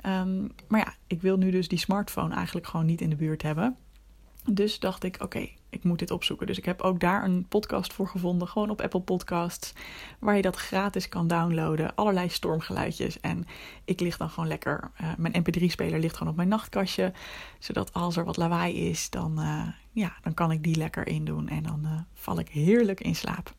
Um, 0.07 0.50
maar 0.69 0.81
ja, 0.81 0.95
ik 1.07 1.23
wil 1.23 1.37
nu 1.37 1.50
dus 1.50 1.69
die 1.69 1.78
smartphone 1.78 2.35
eigenlijk 2.35 2.67
gewoon 2.67 2.87
niet 2.87 3.00
in 3.00 3.11
de 3.11 3.17
buurt 3.17 3.43
hebben. 3.43 3.76
Dus 4.45 4.78
dacht 4.78 5.05
ik, 5.05 5.17
oké, 5.23 5.49
ik 5.71 5.85
moet 5.85 5.99
dit 5.99 6.11
opzoeken. 6.11 6.47
Dus 6.47 6.59
ik 6.59 6.64
heb 6.64 6.81
ook 6.81 7.00
daar 7.00 7.25
een 7.25 7.47
podcast 7.49 7.93
voor 7.93 8.09
gevonden, 8.09 8.49
gewoon 8.49 8.71
op 8.71 8.81
Apple 8.81 9.00
Podcasts, 9.00 9.73
waar 10.19 10.37
je 10.37 10.43
dat 10.43 10.57
gratis 10.57 11.09
kan 11.09 11.26
downloaden. 11.26 11.95
Allerlei 11.95 12.28
stormgeluidjes. 12.28 13.21
En 13.21 13.47
ik 13.85 14.00
lig 14.00 14.17
dan 14.17 14.31
gewoon 14.31 14.49
lekker, 14.49 14.90
uh, 15.00 15.09
mijn 15.17 15.35
mp3-speler 15.43 15.99
ligt 15.99 16.17
gewoon 16.17 16.33
op 16.33 16.37
mijn 16.37 16.49
nachtkastje, 16.49 17.12
zodat 17.59 17.93
als 17.93 18.17
er 18.17 18.25
wat 18.25 18.37
lawaai 18.37 18.88
is, 18.88 19.11
dan, 19.11 19.40
uh, 19.40 19.69
ja, 19.93 20.17
dan 20.23 20.35
kan 20.35 20.50
ik 20.50 20.62
die 20.62 20.76
lekker 20.76 21.07
indoen 21.07 21.49
en 21.49 21.62
dan 21.62 21.81
uh, 21.85 22.00
val 22.14 22.38
ik 22.38 22.49
heerlijk 22.49 23.00
in 23.00 23.14
slaap. 23.14 23.55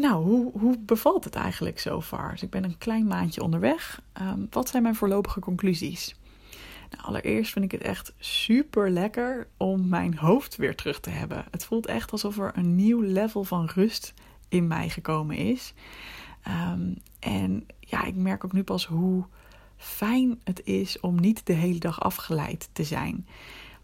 Nou, 0.00 0.24
hoe, 0.24 0.52
hoe 0.58 0.78
bevalt 0.78 1.24
het 1.24 1.34
eigenlijk 1.34 1.78
zo 1.78 2.00
far? 2.00 2.30
Dus 2.30 2.42
ik 2.42 2.50
ben 2.50 2.64
een 2.64 2.78
klein 2.78 3.06
maandje 3.06 3.42
onderweg. 3.42 4.02
Um, 4.20 4.46
wat 4.50 4.68
zijn 4.68 4.82
mijn 4.82 4.94
voorlopige 4.94 5.40
conclusies? 5.40 6.16
Nou, 6.90 7.04
allereerst 7.04 7.52
vind 7.52 7.64
ik 7.64 7.72
het 7.72 7.82
echt 7.82 8.12
super 8.18 8.90
lekker 8.90 9.48
om 9.56 9.88
mijn 9.88 10.16
hoofd 10.16 10.56
weer 10.56 10.76
terug 10.76 11.00
te 11.00 11.10
hebben. 11.10 11.44
Het 11.50 11.64
voelt 11.64 11.86
echt 11.86 12.12
alsof 12.12 12.38
er 12.38 12.52
een 12.54 12.74
nieuw 12.74 13.00
level 13.00 13.44
van 13.44 13.70
rust 13.74 14.14
in 14.48 14.66
mij 14.66 14.88
gekomen 14.88 15.36
is. 15.36 15.74
Um, 16.72 16.96
en 17.18 17.66
ja, 17.80 18.04
ik 18.04 18.14
merk 18.14 18.44
ook 18.44 18.52
nu 18.52 18.62
pas 18.62 18.86
hoe 18.86 19.24
fijn 19.76 20.40
het 20.44 20.64
is 20.64 21.00
om 21.00 21.20
niet 21.20 21.46
de 21.46 21.52
hele 21.52 21.78
dag 21.78 22.00
afgeleid 22.00 22.68
te 22.72 22.84
zijn. 22.84 23.26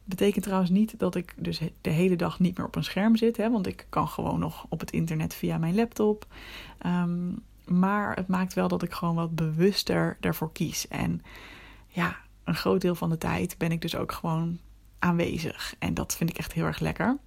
Betekent 0.09 0.45
trouwens 0.45 0.71
niet 0.71 0.99
dat 0.99 1.15
ik 1.15 1.35
dus 1.37 1.61
de 1.81 1.91
hele 1.91 2.17
dag 2.17 2.39
niet 2.39 2.57
meer 2.57 2.67
op 2.67 2.77
een 2.77 2.85
scherm 2.85 3.17
zit, 3.17 3.37
hè, 3.37 3.51
want 3.51 3.67
ik 3.67 3.87
kan 3.89 4.09
gewoon 4.09 4.39
nog 4.39 4.67
op 4.69 4.81
het 4.81 4.91
internet 4.91 5.35
via 5.35 5.59
mijn 5.59 5.75
laptop. 5.75 6.27
Um, 6.87 7.43
maar 7.65 8.17
het 8.17 8.29
maakt 8.29 8.55
wel 8.55 8.69
dat 8.69 8.83
ik 8.83 8.93
gewoon 8.93 9.15
wat 9.15 9.35
bewuster 9.35 10.17
daarvoor 10.21 10.53
kies. 10.53 10.89
En 10.89 11.23
ja, 11.89 12.17
een 12.45 12.55
groot 12.55 12.81
deel 12.81 12.95
van 12.95 13.11
de 13.11 13.19
tijd 13.19 13.59
ben 13.59 13.73
ik 13.73 13.81
dus 13.81 13.97
ook 13.97 14.13
gewoon 14.13 14.59
aanwezig. 14.99 15.75
En 15.79 15.95
dat 15.95 16.17
vind 16.17 16.31
ik 16.31 16.39
echt 16.39 16.53
heel 16.53 16.65
erg 16.65 16.81
lekker. 16.81 17.19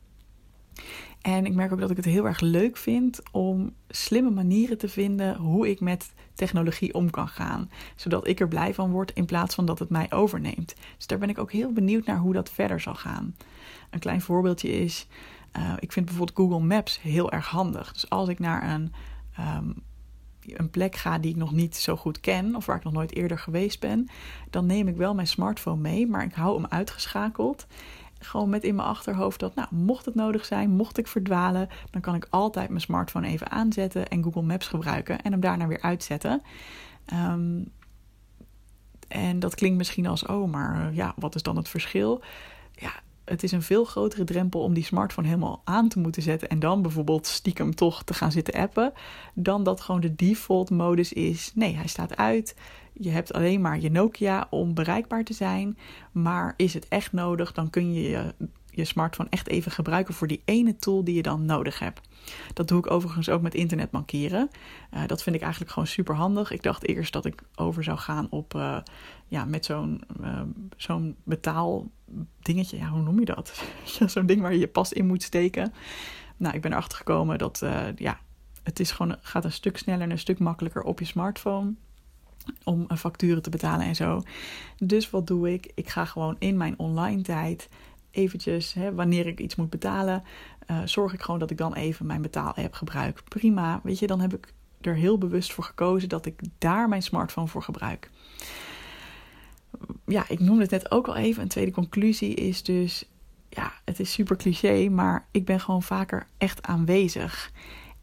En 1.22 1.46
ik 1.46 1.54
merk 1.54 1.72
ook 1.72 1.80
dat 1.80 1.90
ik 1.90 1.96
het 1.96 2.06
heel 2.06 2.26
erg 2.26 2.40
leuk 2.40 2.78
vind 2.78 3.22
om 3.32 3.74
slimme 3.88 4.30
manieren 4.30 4.78
te 4.78 4.90
vinden 4.90 5.36
hoe 5.36 5.70
ik 5.70 5.80
met 5.80 6.14
technologie 6.34 6.94
om 6.94 7.10
kan 7.10 7.28
gaan. 7.28 7.70
Zodat 7.96 8.28
ik 8.28 8.40
er 8.40 8.48
blij 8.48 8.74
van 8.74 8.92
word 8.92 9.12
in 9.14 9.26
plaats 9.26 9.56
van 9.56 9.66
dat 9.66 9.80
het 9.80 9.90
mij 9.90 10.12
overneemt. 10.12 10.76
Dus 10.98 11.08
daar 11.08 11.18
ben 11.18 11.30
ik 11.30 11.38
ook 11.38 11.52
heel 11.52 11.72
benieuwd 11.72 12.06
naar 12.06 12.18
hoe 12.18 12.34
dat 12.34 12.50
verder 12.50 12.80
zal 12.80 12.96
gaan. 12.96 13.36
Een 13.90 14.00
klein 14.00 14.22
voorbeeldje 14.22 14.70
is, 14.70 15.08
uh, 15.58 15.74
ik 15.80 15.92
vind 15.92 16.06
bijvoorbeeld 16.06 16.38
Google 16.38 16.66
Maps 16.68 17.02
heel 17.02 17.32
erg 17.32 17.48
handig. 17.48 17.94
Dus 17.94 18.10
als 18.10 18.30
ik 18.30 18.40
naar 18.40 18.74
een 18.74 18.94
um, 19.40 19.84
een 20.58 20.70
plek 20.70 20.96
ga 20.96 21.18
die 21.18 21.32
ik 21.32 21.38
nog 21.38 21.52
niet 21.52 21.76
zo 21.76 21.96
goed 21.96 22.20
ken 22.20 22.56
of 22.56 22.66
waar 22.66 22.76
ik 22.76 22.84
nog 22.84 22.94
nooit 22.94 23.16
eerder 23.16 23.40
geweest 23.40 23.80
ben, 23.80 24.08
dan 24.50 24.66
neem 24.66 24.88
ik 24.88 24.96
wel 24.96 25.16
mijn 25.16 25.28
smartphone 25.28 25.82
mee, 25.82 26.08
maar 26.08 26.24
ik 26.24 26.34
hou 26.34 26.56
hem 26.56 26.66
uitgeschakeld. 26.70 27.68
Gewoon 28.20 28.50
met 28.50 28.64
in 28.64 28.76
mijn 28.76 28.88
achterhoofd 28.88 29.40
dat, 29.40 29.56
nou, 29.56 29.68
mocht 29.72 30.06
het 30.06 30.16
nodig 30.16 30.46
zijn, 30.46 30.70
mocht 30.70 30.98
ik 30.98 31.08
verdwalen, 31.08 31.70
dan 31.90 32.02
kan 32.02 32.16
ik 32.16 32.28
altijd 32.30 32.70
mijn 32.70 32.82
smartphone 32.82 33.28
even 33.28 33.52
aanzetten 33.52 34.08
en 34.08 34.24
Google 34.24 34.42
Maps 34.42 34.68
gebruiken 34.68 35.22
en 35.22 35.32
hem 35.32 35.42
daarna 35.42 35.68
weer 35.68 35.82
uitzetten. 35.82 36.42
Um, 37.14 37.72
en 39.08 39.40
dat 39.40 39.56
klinkt 39.56 39.78
misschien 39.78 40.08
als, 40.08 40.26
oh, 40.26 40.52
maar 40.52 40.94
ja, 40.94 41.14
wat 41.16 41.36
is 41.36 41.44
dan 41.44 41.56
het 41.56 41.70
verschil? 41.70 42.22
Het 43.30 43.44
is 43.44 43.52
een 43.52 43.62
veel 43.62 43.86
grotere 43.86 44.24
drempel 44.24 44.62
om 44.62 44.74
die 44.74 44.84
smartphone 44.84 45.28
helemaal 45.28 45.62
aan 45.64 45.88
te 45.88 46.00
moeten 46.00 46.22
zetten 46.22 46.50
en 46.50 46.60
dan 46.60 46.82
bijvoorbeeld 46.82 47.28
stiekem 47.28 47.76
toch 47.76 48.04
te 48.04 48.14
gaan 48.14 48.32
zitten 48.32 48.54
appen, 48.54 48.94
dan 49.34 49.64
dat 49.64 49.82
gewoon 49.82 50.02
de 50.02 50.16
default 50.16 50.70
modus 50.70 51.14
is. 51.14 51.52
Nee, 51.56 51.76
hij 51.76 51.88
staat 51.88 52.18
uit. 52.18 52.56
Je 52.94 53.10
hebt 53.10 53.34
alleen 53.34 53.62
maar 53.62 53.80
je 53.80 53.92
Nokia 53.92 54.48
om 54.50 54.74
bereikbaar 54.74 55.24
te 55.24 55.34
zijn. 55.34 55.78
Maar 56.12 56.54
is 56.58 56.74
het 56.74 56.88
echt 56.88 57.12
nodig, 57.12 57.52
dan 57.52 57.70
kun 57.70 57.94
je 57.94 58.10
je, 58.10 58.34
je 58.70 58.86
smartphone 58.86 59.30
echt 59.30 59.48
even 59.48 59.72
gebruiken 59.72 60.14
voor 60.14 60.28
die 60.28 60.42
ene 60.46 60.76
tool 60.76 61.04
die 61.04 61.16
je 61.16 61.22
dan 61.22 61.46
nodig 61.46 61.80
hebt. 61.80 62.02
Dat 62.54 62.68
doe 62.68 62.80
ik 62.80 62.92
overigens 62.92 63.30
ook 63.30 63.42
met 63.42 63.56
internetbankieren. 63.56 64.50
Uh, 64.94 65.02
dat 65.08 65.24
vind 65.24 65.36
ik 65.36 65.42
eigenlijk 65.42 65.72
gewoon 65.72 65.88
super 65.88 66.16
handig. 66.16 66.52
Ik 66.52 66.64
dacht 66.64 66.88
eerst 66.88 67.14
dat 67.14 67.26
ik 67.26 67.44
over 67.56 67.84
zou 67.84 67.98
gaan 67.98 68.28
op 68.30 68.54
uh, 68.54 68.78
ja, 69.28 69.46
met 69.46 69.66
zo'n 69.66 70.02
uh, 70.22 70.42
zo'n 70.78 71.16
betaaldingetje. 72.12 72.78
Ja, 72.78 72.90
hoe 72.90 73.02
noem 73.02 73.20
je 73.20 73.26
dat? 73.26 73.64
zo'n 74.06 74.26
ding 74.26 74.42
waar 74.42 74.54
je 74.54 74.60
je 74.60 74.68
pas 74.68 74.94
in 74.94 75.08
moet 75.08 75.24
steken. 75.24 75.74
Nou, 76.38 76.56
ik 76.56 76.62
ben 76.62 76.72
erachter 76.72 76.98
gekomen 76.98 77.38
dat 77.38 77.66
ja, 77.96 78.20
het 78.64 78.80
is 78.80 78.92
gewoon, 78.92 79.16
gaat 79.22 79.46
een 79.46 79.52
stuk 79.52 79.78
sneller 79.78 80.02
en 80.02 80.12
een 80.12 80.20
stuk 80.20 80.40
makkelijker 80.40 80.82
op 80.82 81.00
je 81.00 81.06
smartphone 81.06 81.74
om 82.64 82.88
facturen 82.98 83.42
te 83.42 83.50
betalen 83.50 83.86
en 83.86 83.96
zo. 83.96 84.22
Dus 84.78 85.10
wat 85.10 85.28
doe 85.28 85.54
ik? 85.54 85.72
Ik 85.76 85.90
ga 85.90 86.06
gewoon 86.06 86.36
in 86.40 86.58
mijn 86.58 86.80
online 86.80 87.22
tijd 87.22 87.70
eventjes, 88.12 88.74
hè, 88.74 88.94
wanneer 88.94 89.28
ik 89.28 89.40
iets 89.40 89.56
moet 89.56 89.70
betalen, 89.70 90.24
uh, 90.72 90.78
zorg 90.86 91.14
ik 91.14 91.22
gewoon 91.22 91.40
dat 91.40 91.52
ik 91.52 91.58
dan 91.58 91.74
even 91.74 92.06
mijn 92.06 92.22
betaal-app 92.22 92.74
gebruik. 92.74 93.24
Prima, 93.24 93.80
weet 93.84 94.00
je, 94.00 94.08
dan 94.08 94.20
heb 94.20 94.34
ik 94.34 94.54
er 94.82 94.96
heel 94.96 95.18
bewust 95.18 95.54
voor 95.54 95.64
gekozen 95.64 96.10
dat 96.10 96.26
ik 96.26 96.42
daar 96.58 96.90
mijn 96.90 97.04
smartphone 97.04 97.48
voor 97.48 97.64
gebruik. 97.64 98.10
Ja, 100.06 100.26
ik 100.28 100.40
noemde 100.40 100.62
het 100.62 100.72
net 100.72 100.92
ook 100.92 101.08
al 101.08 101.16
even. 101.16 101.42
Een 101.42 101.50
tweede 101.50 101.72
conclusie 101.72 102.34
is 102.34 102.64
dus, 102.64 103.10
ja, 103.50 103.74
het 103.86 104.00
is 104.00 104.12
super 104.12 104.38
cliché, 104.38 104.90
maar 104.90 105.28
ik 105.32 105.46
ben 105.46 105.60
gewoon 105.60 105.84
vaker 105.84 106.28
echt 106.38 106.62
aanwezig. 106.62 107.52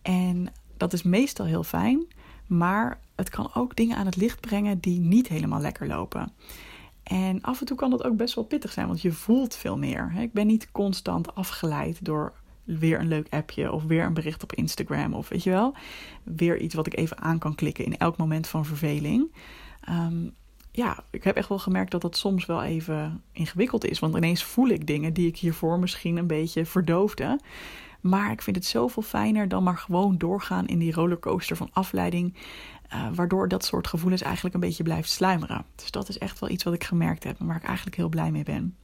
En 0.02 0.52
dat 0.76 0.92
is 0.92 1.02
meestal 1.02 1.46
heel 1.46 1.64
fijn, 1.64 2.06
maar 2.46 3.00
het 3.14 3.28
kan 3.28 3.50
ook 3.54 3.76
dingen 3.76 3.96
aan 3.96 4.06
het 4.06 4.16
licht 4.16 4.40
brengen 4.40 4.78
die 4.78 5.00
niet 5.00 5.28
helemaal 5.28 5.60
lekker 5.60 5.86
lopen. 5.86 6.32
En 7.02 7.42
af 7.42 7.60
en 7.60 7.66
toe 7.66 7.76
kan 7.76 7.90
dat 7.90 8.04
ook 8.04 8.16
best 8.16 8.34
wel 8.34 8.44
pittig 8.44 8.72
zijn, 8.72 8.86
want 8.86 9.02
je 9.02 9.12
voelt 9.12 9.56
veel 9.56 9.78
meer. 9.78 10.12
Ik 10.18 10.32
ben 10.32 10.46
niet 10.46 10.70
constant 10.72 11.34
afgeleid 11.34 12.04
door 12.04 12.32
weer 12.64 13.00
een 13.00 13.08
leuk 13.08 13.26
appje 13.30 13.72
of 13.72 13.84
weer 13.84 14.04
een 14.04 14.14
bericht 14.14 14.42
op 14.42 14.52
Instagram 14.52 15.14
of 15.14 15.28
weet 15.28 15.42
je 15.42 15.50
wel, 15.50 15.74
weer 16.22 16.58
iets 16.58 16.74
wat 16.74 16.86
ik 16.86 16.96
even 16.96 17.18
aan 17.18 17.38
kan 17.38 17.54
klikken 17.54 17.84
in 17.84 17.96
elk 17.96 18.16
moment 18.16 18.46
van 18.46 18.64
verveling. 18.64 19.32
Um, 19.88 20.34
ja, 20.76 20.96
ik 21.10 21.24
heb 21.24 21.36
echt 21.36 21.48
wel 21.48 21.58
gemerkt 21.58 21.90
dat 21.90 22.02
dat 22.02 22.16
soms 22.16 22.46
wel 22.46 22.62
even 22.62 23.22
ingewikkeld 23.32 23.84
is, 23.84 23.98
want 23.98 24.16
ineens 24.16 24.44
voel 24.44 24.68
ik 24.68 24.86
dingen 24.86 25.12
die 25.12 25.26
ik 25.26 25.36
hiervoor 25.36 25.78
misschien 25.78 26.16
een 26.16 26.26
beetje 26.26 26.66
verdoofde. 26.66 27.40
Maar 28.00 28.30
ik 28.30 28.42
vind 28.42 28.56
het 28.56 28.64
zoveel 28.64 29.02
fijner 29.02 29.48
dan 29.48 29.62
maar 29.62 29.78
gewoon 29.78 30.18
doorgaan 30.18 30.66
in 30.66 30.78
die 30.78 30.92
rollercoaster 30.92 31.56
van 31.56 31.70
afleiding. 31.72 32.34
Uh, 32.94 33.08
waardoor 33.14 33.48
dat 33.48 33.64
soort 33.64 33.86
gevoelens 33.86 34.22
eigenlijk 34.22 34.54
een 34.54 34.60
beetje 34.60 34.82
blijft 34.82 35.10
sluimeren. 35.10 35.64
Dus 35.74 35.90
dat 35.90 36.08
is 36.08 36.18
echt 36.18 36.38
wel 36.38 36.50
iets 36.50 36.64
wat 36.64 36.74
ik 36.74 36.84
gemerkt 36.84 37.24
heb 37.24 37.36
waar 37.38 37.56
ik 37.56 37.64
eigenlijk 37.64 37.96
heel 37.96 38.08
blij 38.08 38.30
mee 38.30 38.44
ben. 38.44 38.76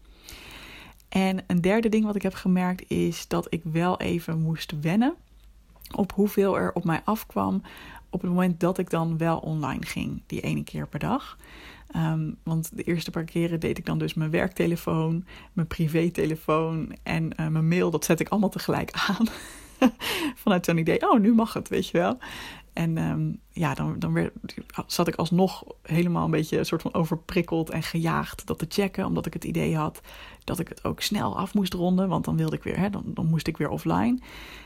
En 1.09 1.45
een 1.47 1.61
derde 1.61 1.89
ding 1.89 2.05
wat 2.05 2.17
ik 2.17 2.23
heb 2.23 2.35
gemerkt 2.35 2.91
is 2.91 3.29
dat 3.29 3.47
ik 3.51 3.63
wel 3.65 4.01
even 4.01 4.41
moest 4.41 4.81
wennen 4.81 5.15
op 5.95 6.13
hoeveel 6.13 6.59
er 6.59 6.73
op 6.73 6.85
mij 6.85 7.01
afkwam 7.05 7.63
op 8.13 8.21
het 8.21 8.31
moment 8.31 8.61
dat 8.61 8.79
ik 8.79 8.91
dan 8.91 9.19
wel 9.19 9.39
online 9.39 9.87
ging, 9.87 10.23
die 10.27 10.41
ene 10.41 10.65
keer 10.65 10.89
per 10.89 10.99
dag. 10.99 11.37
Um, 11.97 12.37
want 12.43 12.77
de 12.77 12.83
eerste 12.83 13.11
paar 13.11 13.25
keren 13.25 13.61
deed 13.61 13.79
ik 13.79 13.87
dan 13.87 13.99
dus 13.99 14.15
mijn 14.15 14.31
werktelefoon, 14.31 15.25
mijn 15.53 15.67
privételefoon 15.67 16.97
en 17.03 17.25
uh, 17.25 17.47
mijn 17.49 17.69
mail. 17.69 17.91
Dat 17.91 18.05
zet 18.05 18.21
ik 18.21 18.29
allemaal 18.29 18.49
tegelijk 18.49 18.91
aan. 19.09 19.27
Vanuit 20.35 20.65
zo'n 20.65 20.79
idee, 20.79 21.11
oh, 21.11 21.21
nu 21.21 21.35
mag 21.35 21.53
het, 21.53 21.69
weet 21.69 21.89
je 21.89 21.99
wel. 21.99 22.19
En 22.73 22.99
um, 22.99 23.41
ja, 23.51 23.75
dan, 23.75 23.99
dan 23.99 24.31
zat 24.87 25.09
ik 25.09 25.15
alsnog 25.15 25.65
helemaal 25.83 26.25
een 26.25 26.31
beetje 26.31 26.59
een 26.59 26.67
soort 26.67 26.83
van 26.83 26.95
overprikkeld 26.95 27.71
en 27.71 27.83
gejaagd 27.83 28.47
dat 28.47 28.59
te 28.59 28.67
checken. 28.69 29.07
Omdat 29.07 29.27
ik 29.27 29.33
het 29.33 29.45
idee 29.45 29.77
had 29.77 30.01
dat 30.45 30.59
ik 30.59 30.69
het 30.69 30.85
ook 30.85 31.01
snel 31.01 31.37
af 31.37 31.55
moest 31.55 31.75
ronden. 31.75 32.09
Want 32.09 32.25
dan 32.25 32.37
wilde 32.37 32.57
ik 32.57 32.63
weer, 32.63 32.79
hè, 32.79 32.91
dan, 32.91 33.05
dan 33.07 33.27
moest 33.27 33.47
ik 33.47 33.57
weer 33.57 33.69
offline. 33.69 34.19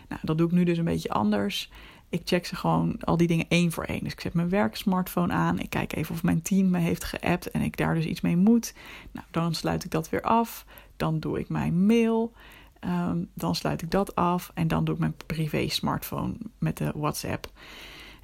Nou, 0.09 0.21
dat 0.23 0.39
doe 0.39 0.47
ik 0.47 0.53
nu 0.53 0.65
dus 0.65 0.79
een 0.79 0.85
beetje 0.85 1.11
anders. 1.11 1.71
Ik 2.09 2.21
check 2.25 2.47
ze 2.47 2.57
gewoon 2.57 2.97
al 3.01 3.17
die 3.17 3.27
dingen 3.27 3.47
één 3.49 3.73
voor 3.73 3.85
één. 3.85 4.03
Dus 4.03 4.13
ik 4.13 4.21
zet 4.21 4.35
mijn 4.35 4.49
werksmartphone 4.49 5.33
aan. 5.33 5.59
Ik 5.59 5.71
kijk 5.71 5.97
even 5.97 6.15
of 6.15 6.23
mijn 6.23 6.43
team 6.43 6.71
me 6.71 6.79
heeft 6.79 7.05
geappt 7.05 7.51
en 7.51 7.61
ik 7.61 7.77
daar 7.77 7.95
dus 7.95 8.05
iets 8.05 8.21
mee 8.21 8.37
moet. 8.37 8.75
Nou, 9.13 9.27
dan 9.31 9.55
sluit 9.55 9.85
ik 9.85 9.91
dat 9.91 10.09
weer 10.09 10.23
af. 10.23 10.65
Dan 10.97 11.21
doe 11.21 11.39
ik 11.39 11.49
mijn 11.49 11.87
mail. 11.87 12.33
Um, 12.81 13.29
dan 13.35 13.55
sluit 13.55 13.83
ik 13.83 13.91
dat 13.91 14.15
af. 14.15 14.51
En 14.55 14.69
dan 14.69 14.85
doe 14.85 14.95
ik 14.95 15.01
mijn 15.01 15.15
privé 15.27 15.69
smartphone 15.69 16.35
met 16.59 16.77
de 16.77 16.93
WhatsApp. 16.95 17.51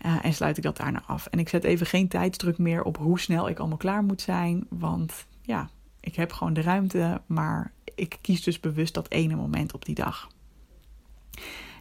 Uh, 0.06 0.24
en 0.24 0.34
sluit 0.34 0.56
ik 0.56 0.62
dat 0.62 0.76
daarna 0.76 1.02
af. 1.06 1.26
En 1.26 1.38
ik 1.38 1.48
zet 1.48 1.64
even 1.64 1.86
geen 1.86 2.08
tijdsdruk 2.08 2.58
meer 2.58 2.82
op 2.82 2.96
hoe 2.96 3.20
snel 3.20 3.48
ik 3.48 3.58
allemaal 3.58 3.76
klaar 3.76 4.04
moet 4.04 4.20
zijn. 4.20 4.66
Want 4.68 5.26
ja, 5.42 5.70
ik 6.00 6.14
heb 6.14 6.32
gewoon 6.32 6.52
de 6.52 6.62
ruimte. 6.62 7.20
Maar 7.26 7.72
ik 7.94 8.18
kies 8.20 8.42
dus 8.42 8.60
bewust 8.60 8.94
dat 8.94 9.10
ene 9.10 9.34
moment 9.34 9.72
op 9.72 9.84
die 9.84 9.94
dag. 9.94 10.28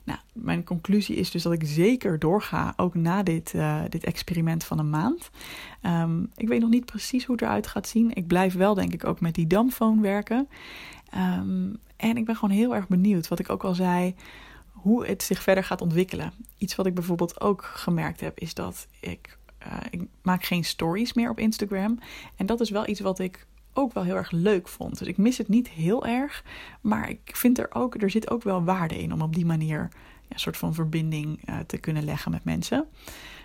Nou, 0.04 0.20
mijn 0.34 0.64
conclusie 0.64 1.16
is 1.16 1.32
dus 1.32 1.44
dat 1.44 1.54
ik 1.54 1.64
zeker 1.66 2.20
doorga, 2.20 2.74
ook 2.78 2.96
na 2.96 3.24
dit, 3.24 3.54
uh, 3.54 3.82
dit 3.90 4.04
experiment 4.04 4.64
van 4.64 4.80
een 4.80 4.90
maand. 4.90 5.30
Um, 5.84 6.30
ik 6.36 6.48
weet 6.48 6.62
nog 6.62 6.70
niet 6.70 6.86
precies 6.86 7.26
hoe 7.26 7.36
het 7.36 7.44
eruit 7.44 7.68
gaat 7.68 7.88
zien. 7.88 8.16
Ik 8.16 8.28
blijf 8.28 8.54
wel, 8.54 8.74
denk 8.74 8.94
ik, 8.94 9.06
ook 9.06 9.20
met 9.20 9.36
die 9.36 9.48
damfoon 9.48 10.02
werken. 10.02 10.48
Um, 11.16 11.78
en 11.96 12.18
ik 12.18 12.26
ben 12.26 12.36
gewoon 12.36 12.56
heel 12.56 12.76
erg 12.76 12.88
benieuwd, 12.88 13.28
wat 13.28 13.40
ik 13.40 13.50
ook 13.50 13.64
al 13.64 13.76
zei, 13.76 14.16
hoe 14.72 15.06
het 15.06 15.24
zich 15.24 15.42
verder 15.42 15.64
gaat 15.64 15.82
ontwikkelen. 15.82 16.34
Iets 16.58 16.76
wat 16.76 16.86
ik 16.86 16.94
bijvoorbeeld 16.94 17.42
ook 17.42 17.64
gemerkt 17.64 18.20
heb, 18.20 18.40
is 18.40 18.54
dat 18.54 18.88
ik, 19.00 19.38
uh, 19.68 19.78
ik 19.90 20.02
maak 20.22 20.44
geen 20.44 20.64
stories 20.64 21.14
meer 21.14 21.30
op 21.30 21.40
Instagram. 21.40 22.00
En 22.36 22.46
dat 22.46 22.60
is 22.60 22.70
wel 22.70 22.88
iets 22.88 23.00
wat 23.00 23.20
ik 23.20 23.46
ook 23.74 23.94
wel 23.94 24.04
heel 24.04 24.16
erg 24.16 24.32
leuk 24.32 24.68
vond. 24.68 24.98
Dus 24.98 25.08
ik 25.08 25.18
mis 25.18 25.38
het 25.38 25.48
niet 25.48 25.70
heel 25.70 26.06
erg, 26.06 26.44
maar 26.82 27.10
ik 27.10 27.36
vind 27.36 27.60
er 27.60 27.68
ook, 27.70 28.02
er 28.02 28.10
zit 28.10 28.30
ook 28.30 28.44
wel 28.44 28.64
waarde 28.64 29.02
in 29.02 29.14
om 29.14 29.22
op 29.22 29.36
die 29.36 29.46
manier 29.46 29.90
een 30.30 30.40
soort 30.40 30.58
van 30.58 30.74
verbinding 30.74 31.50
uh, 31.50 31.60
te 31.68 31.78
kunnen 31.78 32.04
leggen 32.04 32.32
met 32.32 32.44
mensen. 32.44 32.88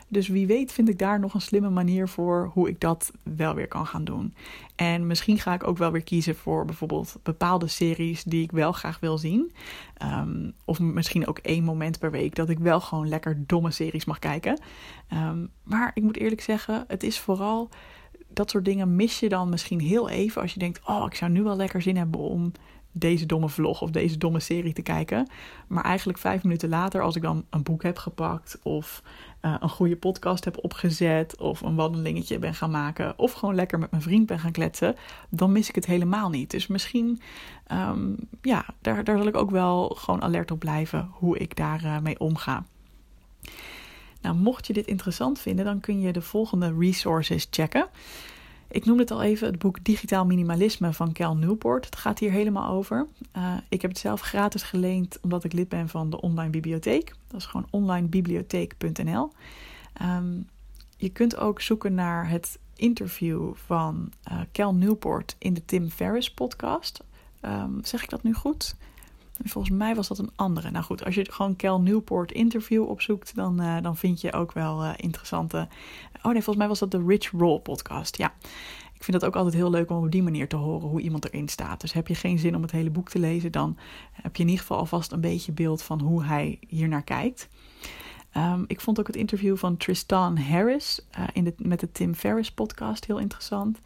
Dus 0.08 0.28
wie 0.28 0.46
weet 0.46 0.72
vind 0.72 0.88
ik 0.88 0.98
daar 0.98 1.20
nog 1.20 1.34
een 1.34 1.40
slimme 1.40 1.70
manier 1.70 2.08
voor 2.08 2.50
hoe 2.52 2.68
ik 2.68 2.80
dat 2.80 3.12
wel 3.22 3.54
weer 3.54 3.68
kan 3.68 3.86
gaan 3.86 4.04
doen. 4.04 4.34
En 4.76 5.06
misschien 5.06 5.38
ga 5.38 5.54
ik 5.54 5.66
ook 5.66 5.78
wel 5.78 5.90
weer 5.90 6.02
kiezen 6.02 6.36
voor 6.36 6.64
bijvoorbeeld 6.64 7.18
bepaalde 7.22 7.66
series 7.66 8.24
die 8.24 8.42
ik 8.42 8.52
wel 8.52 8.72
graag 8.72 9.00
wil 9.00 9.18
zien. 9.18 9.52
Um, 10.02 10.52
of 10.64 10.80
misschien 10.80 11.26
ook 11.26 11.38
één 11.38 11.64
moment 11.64 11.98
per 11.98 12.10
week 12.10 12.34
dat 12.34 12.48
ik 12.48 12.58
wel 12.58 12.80
gewoon 12.80 13.08
lekker 13.08 13.42
domme 13.46 13.70
series 13.70 14.04
mag 14.04 14.18
kijken. 14.18 14.60
Um, 15.12 15.50
maar 15.62 15.90
ik 15.94 16.02
moet 16.02 16.16
eerlijk 16.16 16.40
zeggen, 16.40 16.84
het 16.88 17.02
is 17.02 17.18
vooral 17.18 17.68
dat 18.36 18.50
soort 18.50 18.64
dingen 18.64 18.96
mis 18.96 19.20
je 19.20 19.28
dan 19.28 19.48
misschien 19.48 19.80
heel 19.80 20.08
even 20.08 20.42
als 20.42 20.52
je 20.52 20.58
denkt: 20.58 20.80
Oh, 20.84 21.04
ik 21.06 21.14
zou 21.14 21.30
nu 21.30 21.42
wel 21.42 21.56
lekker 21.56 21.82
zin 21.82 21.96
hebben 21.96 22.20
om 22.20 22.52
deze 22.92 23.26
domme 23.26 23.48
vlog 23.48 23.82
of 23.82 23.90
deze 23.90 24.18
domme 24.18 24.40
serie 24.40 24.72
te 24.72 24.82
kijken. 24.82 25.28
Maar 25.66 25.84
eigenlijk 25.84 26.18
vijf 26.18 26.42
minuten 26.42 26.68
later, 26.68 27.02
als 27.02 27.16
ik 27.16 27.22
dan 27.22 27.44
een 27.50 27.62
boek 27.62 27.82
heb 27.82 27.98
gepakt 27.98 28.58
of 28.62 29.02
uh, 29.42 29.54
een 29.60 29.68
goede 29.68 29.96
podcast 29.96 30.44
heb 30.44 30.64
opgezet 30.64 31.36
of 31.36 31.60
een 31.60 31.74
wandelingetje 31.74 32.38
ben 32.38 32.54
gaan 32.54 32.70
maken 32.70 33.18
of 33.18 33.32
gewoon 33.32 33.54
lekker 33.54 33.78
met 33.78 33.90
mijn 33.90 34.02
vriend 34.02 34.26
ben 34.26 34.38
gaan 34.38 34.52
kletsen, 34.52 34.96
dan 35.30 35.52
mis 35.52 35.68
ik 35.68 35.74
het 35.74 35.86
helemaal 35.86 36.30
niet. 36.30 36.50
Dus 36.50 36.66
misschien, 36.66 37.20
um, 37.72 38.16
ja, 38.42 38.64
daar, 38.80 39.04
daar 39.04 39.18
zal 39.18 39.26
ik 39.26 39.36
ook 39.36 39.50
wel 39.50 39.88
gewoon 39.88 40.22
alert 40.22 40.50
op 40.50 40.58
blijven 40.58 41.08
hoe 41.12 41.38
ik 41.38 41.56
daarmee 41.56 41.96
uh, 41.96 42.00
mee 42.00 42.20
omga. 42.20 42.64
Nou, 44.26 44.38
mocht 44.38 44.66
je 44.66 44.72
dit 44.72 44.86
interessant 44.86 45.38
vinden, 45.38 45.64
dan 45.64 45.80
kun 45.80 46.00
je 46.00 46.12
de 46.12 46.22
volgende 46.22 46.74
resources 46.78 47.46
checken. 47.50 47.88
Ik 48.68 48.84
noemde 48.84 49.02
het 49.02 49.10
al 49.10 49.22
even, 49.22 49.46
het 49.46 49.58
boek 49.58 49.84
Digitaal 49.84 50.26
Minimalisme 50.26 50.92
van 50.92 51.12
Cal 51.12 51.36
Newport. 51.36 51.84
Het 51.84 51.96
gaat 51.96 52.18
hier 52.18 52.30
helemaal 52.30 52.70
over. 52.70 53.06
Uh, 53.36 53.54
ik 53.68 53.82
heb 53.82 53.90
het 53.90 54.00
zelf 54.00 54.20
gratis 54.20 54.62
geleend 54.62 55.18
omdat 55.20 55.44
ik 55.44 55.52
lid 55.52 55.68
ben 55.68 55.88
van 55.88 56.10
de 56.10 56.20
online 56.20 56.50
bibliotheek. 56.50 57.14
Dat 57.28 57.40
is 57.40 57.46
gewoon 57.46 57.66
onlinebibliotheek.nl. 57.70 59.22
Um, 59.22 59.30
ehm, 59.92 60.40
je 60.96 61.08
kunt 61.08 61.36
ook 61.36 61.60
zoeken 61.60 61.94
naar 61.94 62.28
het 62.28 62.58
interview 62.76 63.54
van 63.54 64.12
uh, 64.30 64.40
Cal 64.52 64.74
Newport 64.74 65.36
in 65.38 65.54
de 65.54 65.64
Tim 65.64 65.90
Ferriss 65.90 66.34
podcast. 66.34 67.04
Um, 67.42 67.78
zeg 67.84 68.02
ik 68.02 68.10
dat 68.10 68.22
nu 68.22 68.32
goed? 68.32 68.76
Volgens 69.44 69.76
mij 69.76 69.94
was 69.94 70.08
dat 70.08 70.18
een 70.18 70.30
andere. 70.36 70.70
Nou 70.70 70.84
goed, 70.84 71.04
als 71.04 71.14
je 71.14 71.32
gewoon 71.32 71.56
Cal 71.56 71.80
Newport 71.80 72.32
interview 72.32 72.88
opzoekt, 72.88 73.34
dan, 73.34 73.62
uh, 73.62 73.82
dan 73.82 73.96
vind 73.96 74.20
je 74.20 74.32
ook 74.32 74.52
wel 74.52 74.84
uh, 74.84 74.92
interessante. 74.96 75.68
Oh 76.22 76.32
nee, 76.32 76.42
volgens 76.42 76.56
mij 76.56 76.68
was 76.68 76.78
dat 76.78 76.90
de 76.90 77.04
Rich 77.06 77.30
Roll 77.30 77.58
podcast. 77.58 78.16
Ja. 78.16 78.32
Ik 78.94 79.04
vind 79.04 79.20
dat 79.20 79.30
ook 79.30 79.36
altijd 79.36 79.54
heel 79.54 79.70
leuk 79.70 79.90
om 79.90 80.04
op 80.04 80.10
die 80.10 80.22
manier 80.22 80.48
te 80.48 80.56
horen 80.56 80.88
hoe 80.88 81.00
iemand 81.00 81.24
erin 81.24 81.48
staat. 81.48 81.80
Dus 81.80 81.92
heb 81.92 82.08
je 82.08 82.14
geen 82.14 82.38
zin 82.38 82.56
om 82.56 82.62
het 82.62 82.70
hele 82.70 82.90
boek 82.90 83.08
te 83.08 83.18
lezen, 83.18 83.52
dan 83.52 83.76
heb 84.12 84.36
je 84.36 84.42
in 84.42 84.48
ieder 84.48 84.62
geval 84.62 84.78
alvast 84.78 85.12
een 85.12 85.20
beetje 85.20 85.52
beeld 85.52 85.82
van 85.82 86.00
hoe 86.00 86.24
hij 86.24 86.58
hier 86.68 86.88
naar 86.88 87.04
kijkt. 87.04 87.48
Um, 88.36 88.64
ik 88.66 88.80
vond 88.80 88.98
ook 89.00 89.06
het 89.06 89.16
interview 89.16 89.56
van 89.56 89.76
Tristan 89.76 90.38
Harris 90.38 91.06
uh, 91.18 91.24
in 91.32 91.44
de, 91.44 91.54
met 91.56 91.80
de 91.80 91.92
Tim 91.92 92.14
Ferriss 92.14 92.52
podcast 92.52 93.04
heel 93.04 93.18
interessant. 93.18 93.80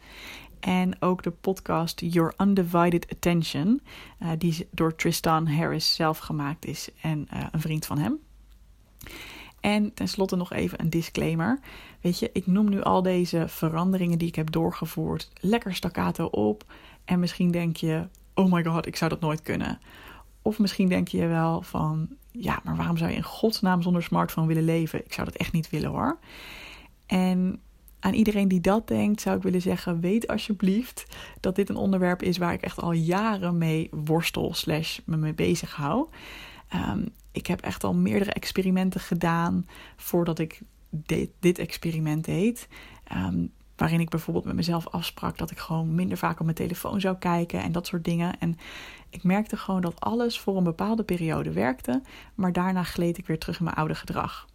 En 0.61 1.01
ook 1.01 1.23
de 1.23 1.31
podcast 1.31 2.01
Your 2.05 2.33
Undivided 2.37 3.11
Attention, 3.11 3.81
uh, 4.19 4.29
die 4.37 4.67
door 4.71 4.95
Tristan 4.95 5.47
Harris 5.47 5.95
zelf 5.95 6.17
gemaakt 6.17 6.65
is 6.65 6.89
en 7.01 7.27
uh, 7.33 7.45
een 7.51 7.61
vriend 7.61 7.85
van 7.85 7.97
hem. 7.97 8.19
En 9.59 9.93
tenslotte 9.93 10.35
nog 10.35 10.53
even 10.53 10.81
een 10.81 10.89
disclaimer. 10.89 11.59
Weet 12.01 12.19
je, 12.19 12.29
ik 12.33 12.47
noem 12.47 12.69
nu 12.69 12.81
al 12.81 13.01
deze 13.01 13.47
veranderingen 13.47 14.17
die 14.17 14.27
ik 14.27 14.35
heb 14.35 14.51
doorgevoerd 14.51 15.31
lekker 15.39 15.75
staccato 15.75 16.25
op. 16.25 16.63
En 17.05 17.19
misschien 17.19 17.51
denk 17.51 17.77
je, 17.77 18.07
oh 18.33 18.51
my 18.51 18.63
god, 18.63 18.85
ik 18.85 18.95
zou 18.95 19.09
dat 19.09 19.19
nooit 19.19 19.41
kunnen. 19.41 19.79
Of 20.41 20.59
misschien 20.59 20.89
denk 20.89 21.07
je 21.07 21.27
wel 21.27 21.61
van, 21.61 22.09
ja, 22.31 22.59
maar 22.63 22.75
waarom 22.75 22.97
zou 22.97 23.09
je 23.09 23.15
in 23.15 23.23
godsnaam 23.23 23.81
zonder 23.81 24.03
smartphone 24.03 24.47
willen 24.47 24.65
leven? 24.65 25.05
Ik 25.05 25.13
zou 25.13 25.27
dat 25.27 25.35
echt 25.35 25.51
niet 25.51 25.69
willen 25.69 25.89
hoor. 25.89 26.17
En 27.05 27.59
aan 28.01 28.13
iedereen 28.13 28.47
die 28.47 28.61
dat 28.61 28.87
denkt, 28.87 29.21
zou 29.21 29.37
ik 29.37 29.43
willen 29.43 29.61
zeggen: 29.61 29.99
weet 29.99 30.27
alsjeblieft 30.27 31.05
dat 31.39 31.55
dit 31.55 31.69
een 31.69 31.75
onderwerp 31.75 32.21
is 32.21 32.37
waar 32.37 32.53
ik 32.53 32.61
echt 32.61 32.81
al 32.81 32.91
jaren 32.91 33.57
mee 33.57 33.89
worstel, 33.91 34.53
slash 34.53 34.99
me 35.05 35.17
mee 35.17 35.33
bezig 35.33 35.75
hou. 35.75 36.07
Um, 36.75 37.09
ik 37.31 37.47
heb 37.47 37.61
echt 37.61 37.83
al 37.83 37.93
meerdere 37.93 38.33
experimenten 38.33 38.99
gedaan 38.99 39.67
voordat 39.95 40.39
ik 40.39 40.61
dit, 40.89 41.29
dit 41.39 41.59
experiment 41.59 42.25
deed. 42.25 42.67
Um, 43.15 43.51
waarin 43.75 43.99
ik 43.99 44.09
bijvoorbeeld 44.09 44.45
met 44.45 44.55
mezelf 44.55 44.87
afsprak 44.87 45.37
dat 45.37 45.51
ik 45.51 45.57
gewoon 45.57 45.95
minder 45.95 46.17
vaak 46.17 46.39
op 46.39 46.45
mijn 46.45 46.57
telefoon 46.57 47.01
zou 47.01 47.17
kijken 47.17 47.61
en 47.61 47.71
dat 47.71 47.87
soort 47.87 48.03
dingen. 48.03 48.39
En 48.39 48.57
ik 49.09 49.23
merkte 49.23 49.57
gewoon 49.57 49.81
dat 49.81 49.99
alles 49.99 50.39
voor 50.39 50.57
een 50.57 50.63
bepaalde 50.63 51.03
periode 51.03 51.51
werkte, 51.51 52.01
maar 52.35 52.53
daarna 52.53 52.83
gleed 52.83 53.17
ik 53.17 53.27
weer 53.27 53.39
terug 53.39 53.57
in 53.57 53.63
mijn 53.63 53.75
oude 53.75 53.95
gedrag. 53.95 54.47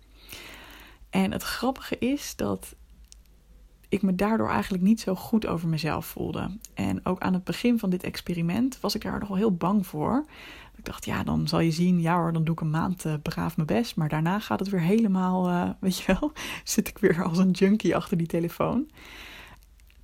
En 1.11 1.33
het 1.33 1.43
grappige 1.43 1.99
is 1.99 2.37
dat 2.37 2.75
ik 3.89 4.03
me 4.03 4.15
daardoor 4.15 4.49
eigenlijk 4.49 4.83
niet 4.83 5.01
zo 5.01 5.15
goed 5.15 5.47
over 5.47 5.69
mezelf 5.69 6.07
voelde. 6.07 6.51
En 6.75 7.07
ook 7.07 7.21
aan 7.21 7.33
het 7.33 7.45
begin 7.45 7.79
van 7.79 7.91
dit 7.91 8.03
experiment 8.03 8.81
was 8.81 8.95
ik 8.95 9.03
daar 9.03 9.19
nog 9.19 9.29
wel 9.29 9.37
heel 9.37 9.57
bang 9.57 9.87
voor. 9.87 10.25
Ik 10.77 10.85
dacht, 10.85 11.05
ja, 11.05 11.25
dan 11.25 11.49
zal 11.49 11.61
je 11.61 11.71
zien, 11.71 12.01
ja 12.01 12.17
hoor, 12.17 12.33
dan 12.33 12.45
doe 12.45 12.55
ik 12.55 12.61
een 12.61 12.71
maand 12.71 13.05
uh, 13.05 13.15
braaf 13.23 13.57
mijn 13.57 13.69
best. 13.69 13.97
Maar 13.97 14.09
daarna 14.09 14.41
gaat 14.41 14.61
het 14.61 14.69
weer 14.69 14.81
helemaal, 14.81 15.49
uh, 15.49 15.71
weet 15.81 15.99
je 15.99 16.17
wel, 16.21 16.33
zit 16.65 16.89
ik 16.89 16.99
weer 16.99 17.25
als 17.25 17.39
een 17.39 17.51
junkie 17.51 17.97
achter 17.97 18.17
die 18.17 18.27
telefoon. 18.27 18.91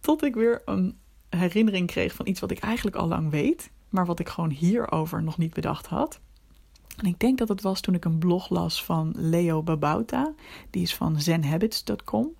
Tot 0.01 0.25
ik 0.25 0.35
weer 0.35 0.63
een 0.65 0.97
herinnering 1.29 1.87
kreeg 1.87 2.15
van 2.15 2.27
iets 2.27 2.41
wat 2.41 2.51
ik 2.51 2.59
eigenlijk 2.59 2.97
al 2.97 3.09
lang 3.09 3.31
weet, 3.31 3.71
maar 3.89 4.07
wat 4.07 4.19
ik 4.19 4.29
gewoon 4.29 4.51
hierover 4.51 5.23
nog 5.23 5.39
niet 5.39 5.55
bedacht 5.55 5.87
had. 5.87 6.21
En 6.97 7.07
ik 7.07 7.19
denk 7.19 7.39
dat 7.39 7.49
het 7.49 7.63
was 7.63 7.81
toen 7.81 7.95
ik 7.95 8.05
een 8.05 8.19
blog 8.19 8.49
las 8.49 8.85
van 8.85 9.15
Leo 9.17 9.63
Babauta, 9.63 10.33
die 10.71 10.83
is 10.83 10.95
van 10.95 11.21
zenhabits.com. 11.21 12.35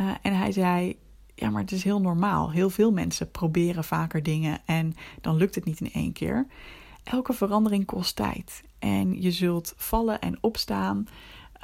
Uh, 0.00 0.10
en 0.22 0.38
hij 0.38 0.52
zei: 0.52 0.98
Ja, 1.34 1.50
maar 1.50 1.62
het 1.62 1.72
is 1.72 1.84
heel 1.84 2.00
normaal. 2.00 2.50
Heel 2.50 2.70
veel 2.70 2.92
mensen 2.92 3.30
proberen 3.30 3.84
vaker 3.84 4.22
dingen 4.22 4.60
en 4.64 4.94
dan 5.20 5.36
lukt 5.36 5.54
het 5.54 5.64
niet 5.64 5.80
in 5.80 5.92
één 5.92 6.12
keer. 6.12 6.46
Elke 7.04 7.32
verandering 7.32 7.84
kost 7.84 8.16
tijd. 8.16 8.62
En 8.78 9.22
je 9.22 9.30
zult 9.30 9.74
vallen 9.76 10.20
en 10.20 10.38
opstaan. 10.40 11.08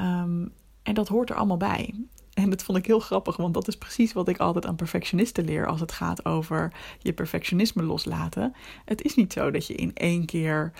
Um, 0.00 0.52
en 0.82 0.94
dat 0.94 1.08
hoort 1.08 1.30
er 1.30 1.36
allemaal 1.36 1.56
bij. 1.56 1.94
En 2.34 2.50
dat 2.50 2.62
vond 2.62 2.78
ik 2.78 2.86
heel 2.86 3.00
grappig, 3.00 3.36
want 3.36 3.54
dat 3.54 3.68
is 3.68 3.76
precies 3.76 4.12
wat 4.12 4.28
ik 4.28 4.38
altijd 4.38 4.66
aan 4.66 4.76
perfectionisten 4.76 5.44
leer 5.44 5.66
als 5.66 5.80
het 5.80 5.92
gaat 5.92 6.24
over 6.24 6.72
je 6.98 7.12
perfectionisme 7.12 7.82
loslaten. 7.82 8.54
Het 8.84 9.02
is 9.02 9.14
niet 9.14 9.32
zo 9.32 9.50
dat 9.50 9.66
je 9.66 9.74
in 9.74 9.94
één 9.94 10.26
keer 10.26 10.72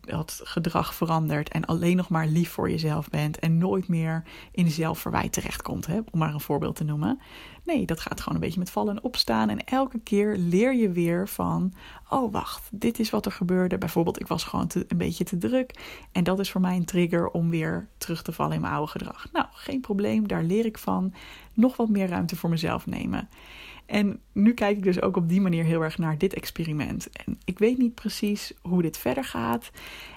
dat 0.00 0.40
gedrag 0.44 0.94
verandert 0.94 1.48
en 1.48 1.64
alleen 1.64 1.96
nog 1.96 2.08
maar 2.08 2.26
lief 2.26 2.50
voor 2.50 2.70
jezelf 2.70 3.08
bent 3.08 3.38
en 3.38 3.58
nooit 3.58 3.88
meer 3.88 4.22
in 4.52 4.70
zelfverwijt 4.70 5.32
terechtkomt, 5.32 5.86
hè, 5.86 5.96
om 6.10 6.18
maar 6.18 6.34
een 6.34 6.40
voorbeeld 6.40 6.76
te 6.76 6.84
noemen. 6.84 7.20
Nee, 7.74 7.86
dat 7.86 8.00
gaat 8.00 8.20
gewoon 8.20 8.34
een 8.34 8.44
beetje 8.44 8.58
met 8.58 8.70
vallen 8.70 8.96
en 8.96 9.02
opstaan. 9.02 9.48
En 9.48 9.64
elke 9.64 9.98
keer 9.98 10.36
leer 10.36 10.74
je 10.74 10.90
weer 10.90 11.28
van: 11.28 11.72
oh 12.10 12.32
wacht, 12.32 12.68
dit 12.72 12.98
is 12.98 13.10
wat 13.10 13.26
er 13.26 13.32
gebeurde. 13.32 13.78
Bijvoorbeeld, 13.78 14.20
ik 14.20 14.26
was 14.26 14.44
gewoon 14.44 14.66
te, 14.66 14.84
een 14.88 14.98
beetje 14.98 15.24
te 15.24 15.38
druk. 15.38 15.74
En 16.12 16.24
dat 16.24 16.38
is 16.38 16.50
voor 16.50 16.60
mij 16.60 16.76
een 16.76 16.84
trigger 16.84 17.28
om 17.28 17.50
weer 17.50 17.88
terug 17.98 18.22
te 18.22 18.32
vallen 18.32 18.54
in 18.54 18.60
mijn 18.60 18.72
oude 18.72 18.90
gedrag. 18.90 19.26
Nou, 19.32 19.46
geen 19.50 19.80
probleem, 19.80 20.28
daar 20.28 20.42
leer 20.42 20.64
ik 20.64 20.78
van. 20.78 21.14
Nog 21.54 21.76
wat 21.76 21.88
meer 21.88 22.08
ruimte 22.08 22.36
voor 22.36 22.50
mezelf 22.50 22.86
nemen. 22.86 23.28
En 23.86 24.20
nu 24.32 24.54
kijk 24.54 24.76
ik 24.76 24.82
dus 24.82 25.02
ook 25.02 25.16
op 25.16 25.28
die 25.28 25.40
manier 25.40 25.64
heel 25.64 25.82
erg 25.82 25.98
naar 25.98 26.18
dit 26.18 26.34
experiment. 26.34 27.10
En 27.10 27.38
ik 27.44 27.58
weet 27.58 27.78
niet 27.78 27.94
precies 27.94 28.52
hoe 28.62 28.82
dit 28.82 28.98
verder 28.98 29.24
gaat. 29.24 29.70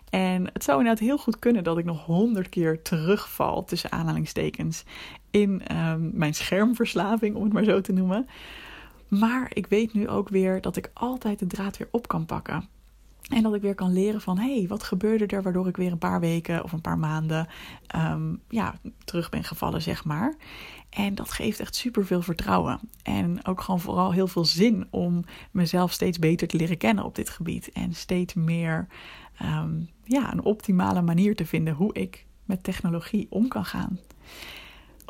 En 0.09 0.49
het 0.53 0.63
zou 0.63 0.77
inderdaad 0.77 1.03
heel 1.03 1.17
goed 1.17 1.39
kunnen 1.39 1.63
dat 1.63 1.77
ik 1.77 1.85
nog 1.85 2.05
honderd 2.05 2.49
keer 2.49 2.81
terugval, 2.81 3.63
tussen 3.63 3.91
aanhalingstekens, 3.91 4.83
in 5.31 5.61
um, 5.77 6.11
mijn 6.13 6.33
schermverslaving, 6.33 7.35
om 7.35 7.43
het 7.43 7.53
maar 7.53 7.63
zo 7.63 7.81
te 7.81 7.93
noemen. 7.93 8.27
Maar 9.07 9.51
ik 9.53 9.67
weet 9.67 9.93
nu 9.93 10.07
ook 10.07 10.29
weer 10.29 10.61
dat 10.61 10.75
ik 10.75 10.91
altijd 10.93 11.39
de 11.39 11.47
draad 11.47 11.77
weer 11.77 11.87
op 11.91 12.07
kan 12.07 12.25
pakken. 12.25 12.67
En 13.29 13.43
dat 13.43 13.53
ik 13.53 13.61
weer 13.61 13.75
kan 13.75 13.93
leren 13.93 14.21
van, 14.21 14.37
hé, 14.37 14.57
hey, 14.57 14.67
wat 14.67 14.83
gebeurde 14.83 15.25
er 15.25 15.41
waardoor 15.41 15.67
ik 15.67 15.77
weer 15.77 15.91
een 15.91 15.97
paar 15.97 16.19
weken 16.19 16.63
of 16.63 16.71
een 16.71 16.81
paar 16.81 16.97
maanden 16.97 17.47
um, 17.95 18.41
ja, 18.49 18.75
terug 19.03 19.29
ben 19.29 19.43
gevallen, 19.43 19.81
zeg 19.81 20.05
maar. 20.05 20.35
En 20.89 21.15
dat 21.15 21.31
geeft 21.31 21.59
echt 21.59 21.75
super 21.75 22.05
veel 22.05 22.21
vertrouwen. 22.21 22.79
En 23.03 23.45
ook 23.45 23.61
gewoon 23.61 23.79
vooral 23.79 24.11
heel 24.11 24.27
veel 24.27 24.45
zin 24.45 24.87
om 24.89 25.23
mezelf 25.51 25.91
steeds 25.91 26.19
beter 26.19 26.47
te 26.47 26.57
leren 26.57 26.77
kennen 26.77 27.03
op 27.03 27.15
dit 27.15 27.29
gebied. 27.29 27.71
En 27.71 27.93
steeds 27.93 28.33
meer 28.33 28.87
um, 29.41 29.89
ja, 30.03 30.31
een 30.31 30.43
optimale 30.43 31.01
manier 31.01 31.35
te 31.35 31.45
vinden 31.45 31.73
hoe 31.73 31.93
ik 31.93 32.25
met 32.45 32.63
technologie 32.63 33.27
om 33.29 33.47
kan 33.47 33.65
gaan. 33.65 33.99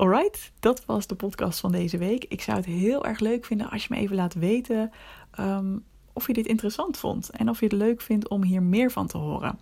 Alright, 0.01 0.51
dat 0.59 0.85
was 0.85 1.07
de 1.07 1.15
podcast 1.15 1.59
van 1.59 1.71
deze 1.71 1.97
week. 1.97 2.25
Ik 2.29 2.41
zou 2.41 2.57
het 2.57 2.65
heel 2.65 3.05
erg 3.05 3.19
leuk 3.19 3.45
vinden 3.45 3.69
als 3.69 3.83
je 3.83 3.87
me 3.93 3.99
even 3.99 4.15
laat 4.15 4.33
weten 4.33 4.91
um, 5.39 5.83
of 6.13 6.27
je 6.27 6.33
dit 6.33 6.45
interessant 6.45 6.97
vond 6.97 7.29
en 7.29 7.49
of 7.49 7.59
je 7.59 7.65
het 7.65 7.73
leuk 7.73 8.01
vindt 8.01 8.27
om 8.27 8.43
hier 8.43 8.63
meer 8.63 8.91
van 8.91 9.07
te 9.07 9.17
horen. 9.17 9.59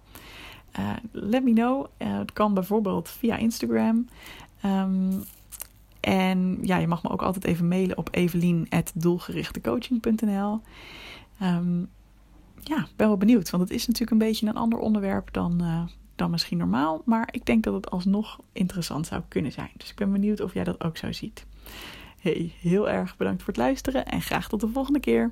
Uh, 0.80 0.90
let 1.12 1.44
me 1.44 1.54
know. 1.54 1.86
Uh, 1.98 2.18
het 2.18 2.34
kan 2.34 2.54
bijvoorbeeld 2.54 3.10
via 3.10 3.38
Instagram. 3.38 4.08
Um, 4.66 5.24
En 6.00 6.58
ja, 6.62 6.78
je 6.78 6.88
mag 6.88 7.04
me 7.04 7.10
ook 7.10 7.22
altijd 7.22 7.46
even 7.46 7.68
mailen 7.68 7.98
op 7.98 8.10
evelien.doelgerichtecoaching.nl. 8.12 10.62
Um, 11.42 11.90
ja, 12.64 12.88
ben 12.96 13.08
wel 13.08 13.18
benieuwd, 13.18 13.50
want 13.50 13.64
het 13.64 13.72
is 13.72 13.88
natuurlijk 13.88 14.12
een 14.12 14.28
beetje 14.28 14.48
een 14.48 14.56
ander 14.56 14.80
onderwerp 14.80 15.34
dan, 15.34 15.58
uh, 15.62 15.82
dan 16.20 16.32
misschien 16.32 16.58
normaal. 16.58 17.02
Maar 17.06 17.28
ik 17.32 17.46
denk 17.46 17.64
dat 17.64 17.74
het 17.74 17.90
alsnog 17.90 18.40
interessant 18.52 19.08
zou 19.08 19.22
kunnen 19.28 19.52
zijn. 19.52 19.72
Dus 19.78 19.90
ik 19.90 19.96
ben 19.96 20.12
benieuwd 20.12 20.42
of 20.42 20.54
jij 20.54 20.64
dat 20.64 20.84
ook 20.84 20.98
zo 20.98 21.12
ziet. 21.12 21.46
Hey, 22.20 22.54
heel 22.60 22.90
erg 22.90 23.18
bedankt 23.18 23.44
voor 23.44 23.54
het 23.54 23.62
luisteren 23.62 24.06
en 24.06 24.22
graag 24.22 24.50
tot 24.50 24.60
de 24.60 24.68
volgende 24.68 25.00
keer. 25.00 25.32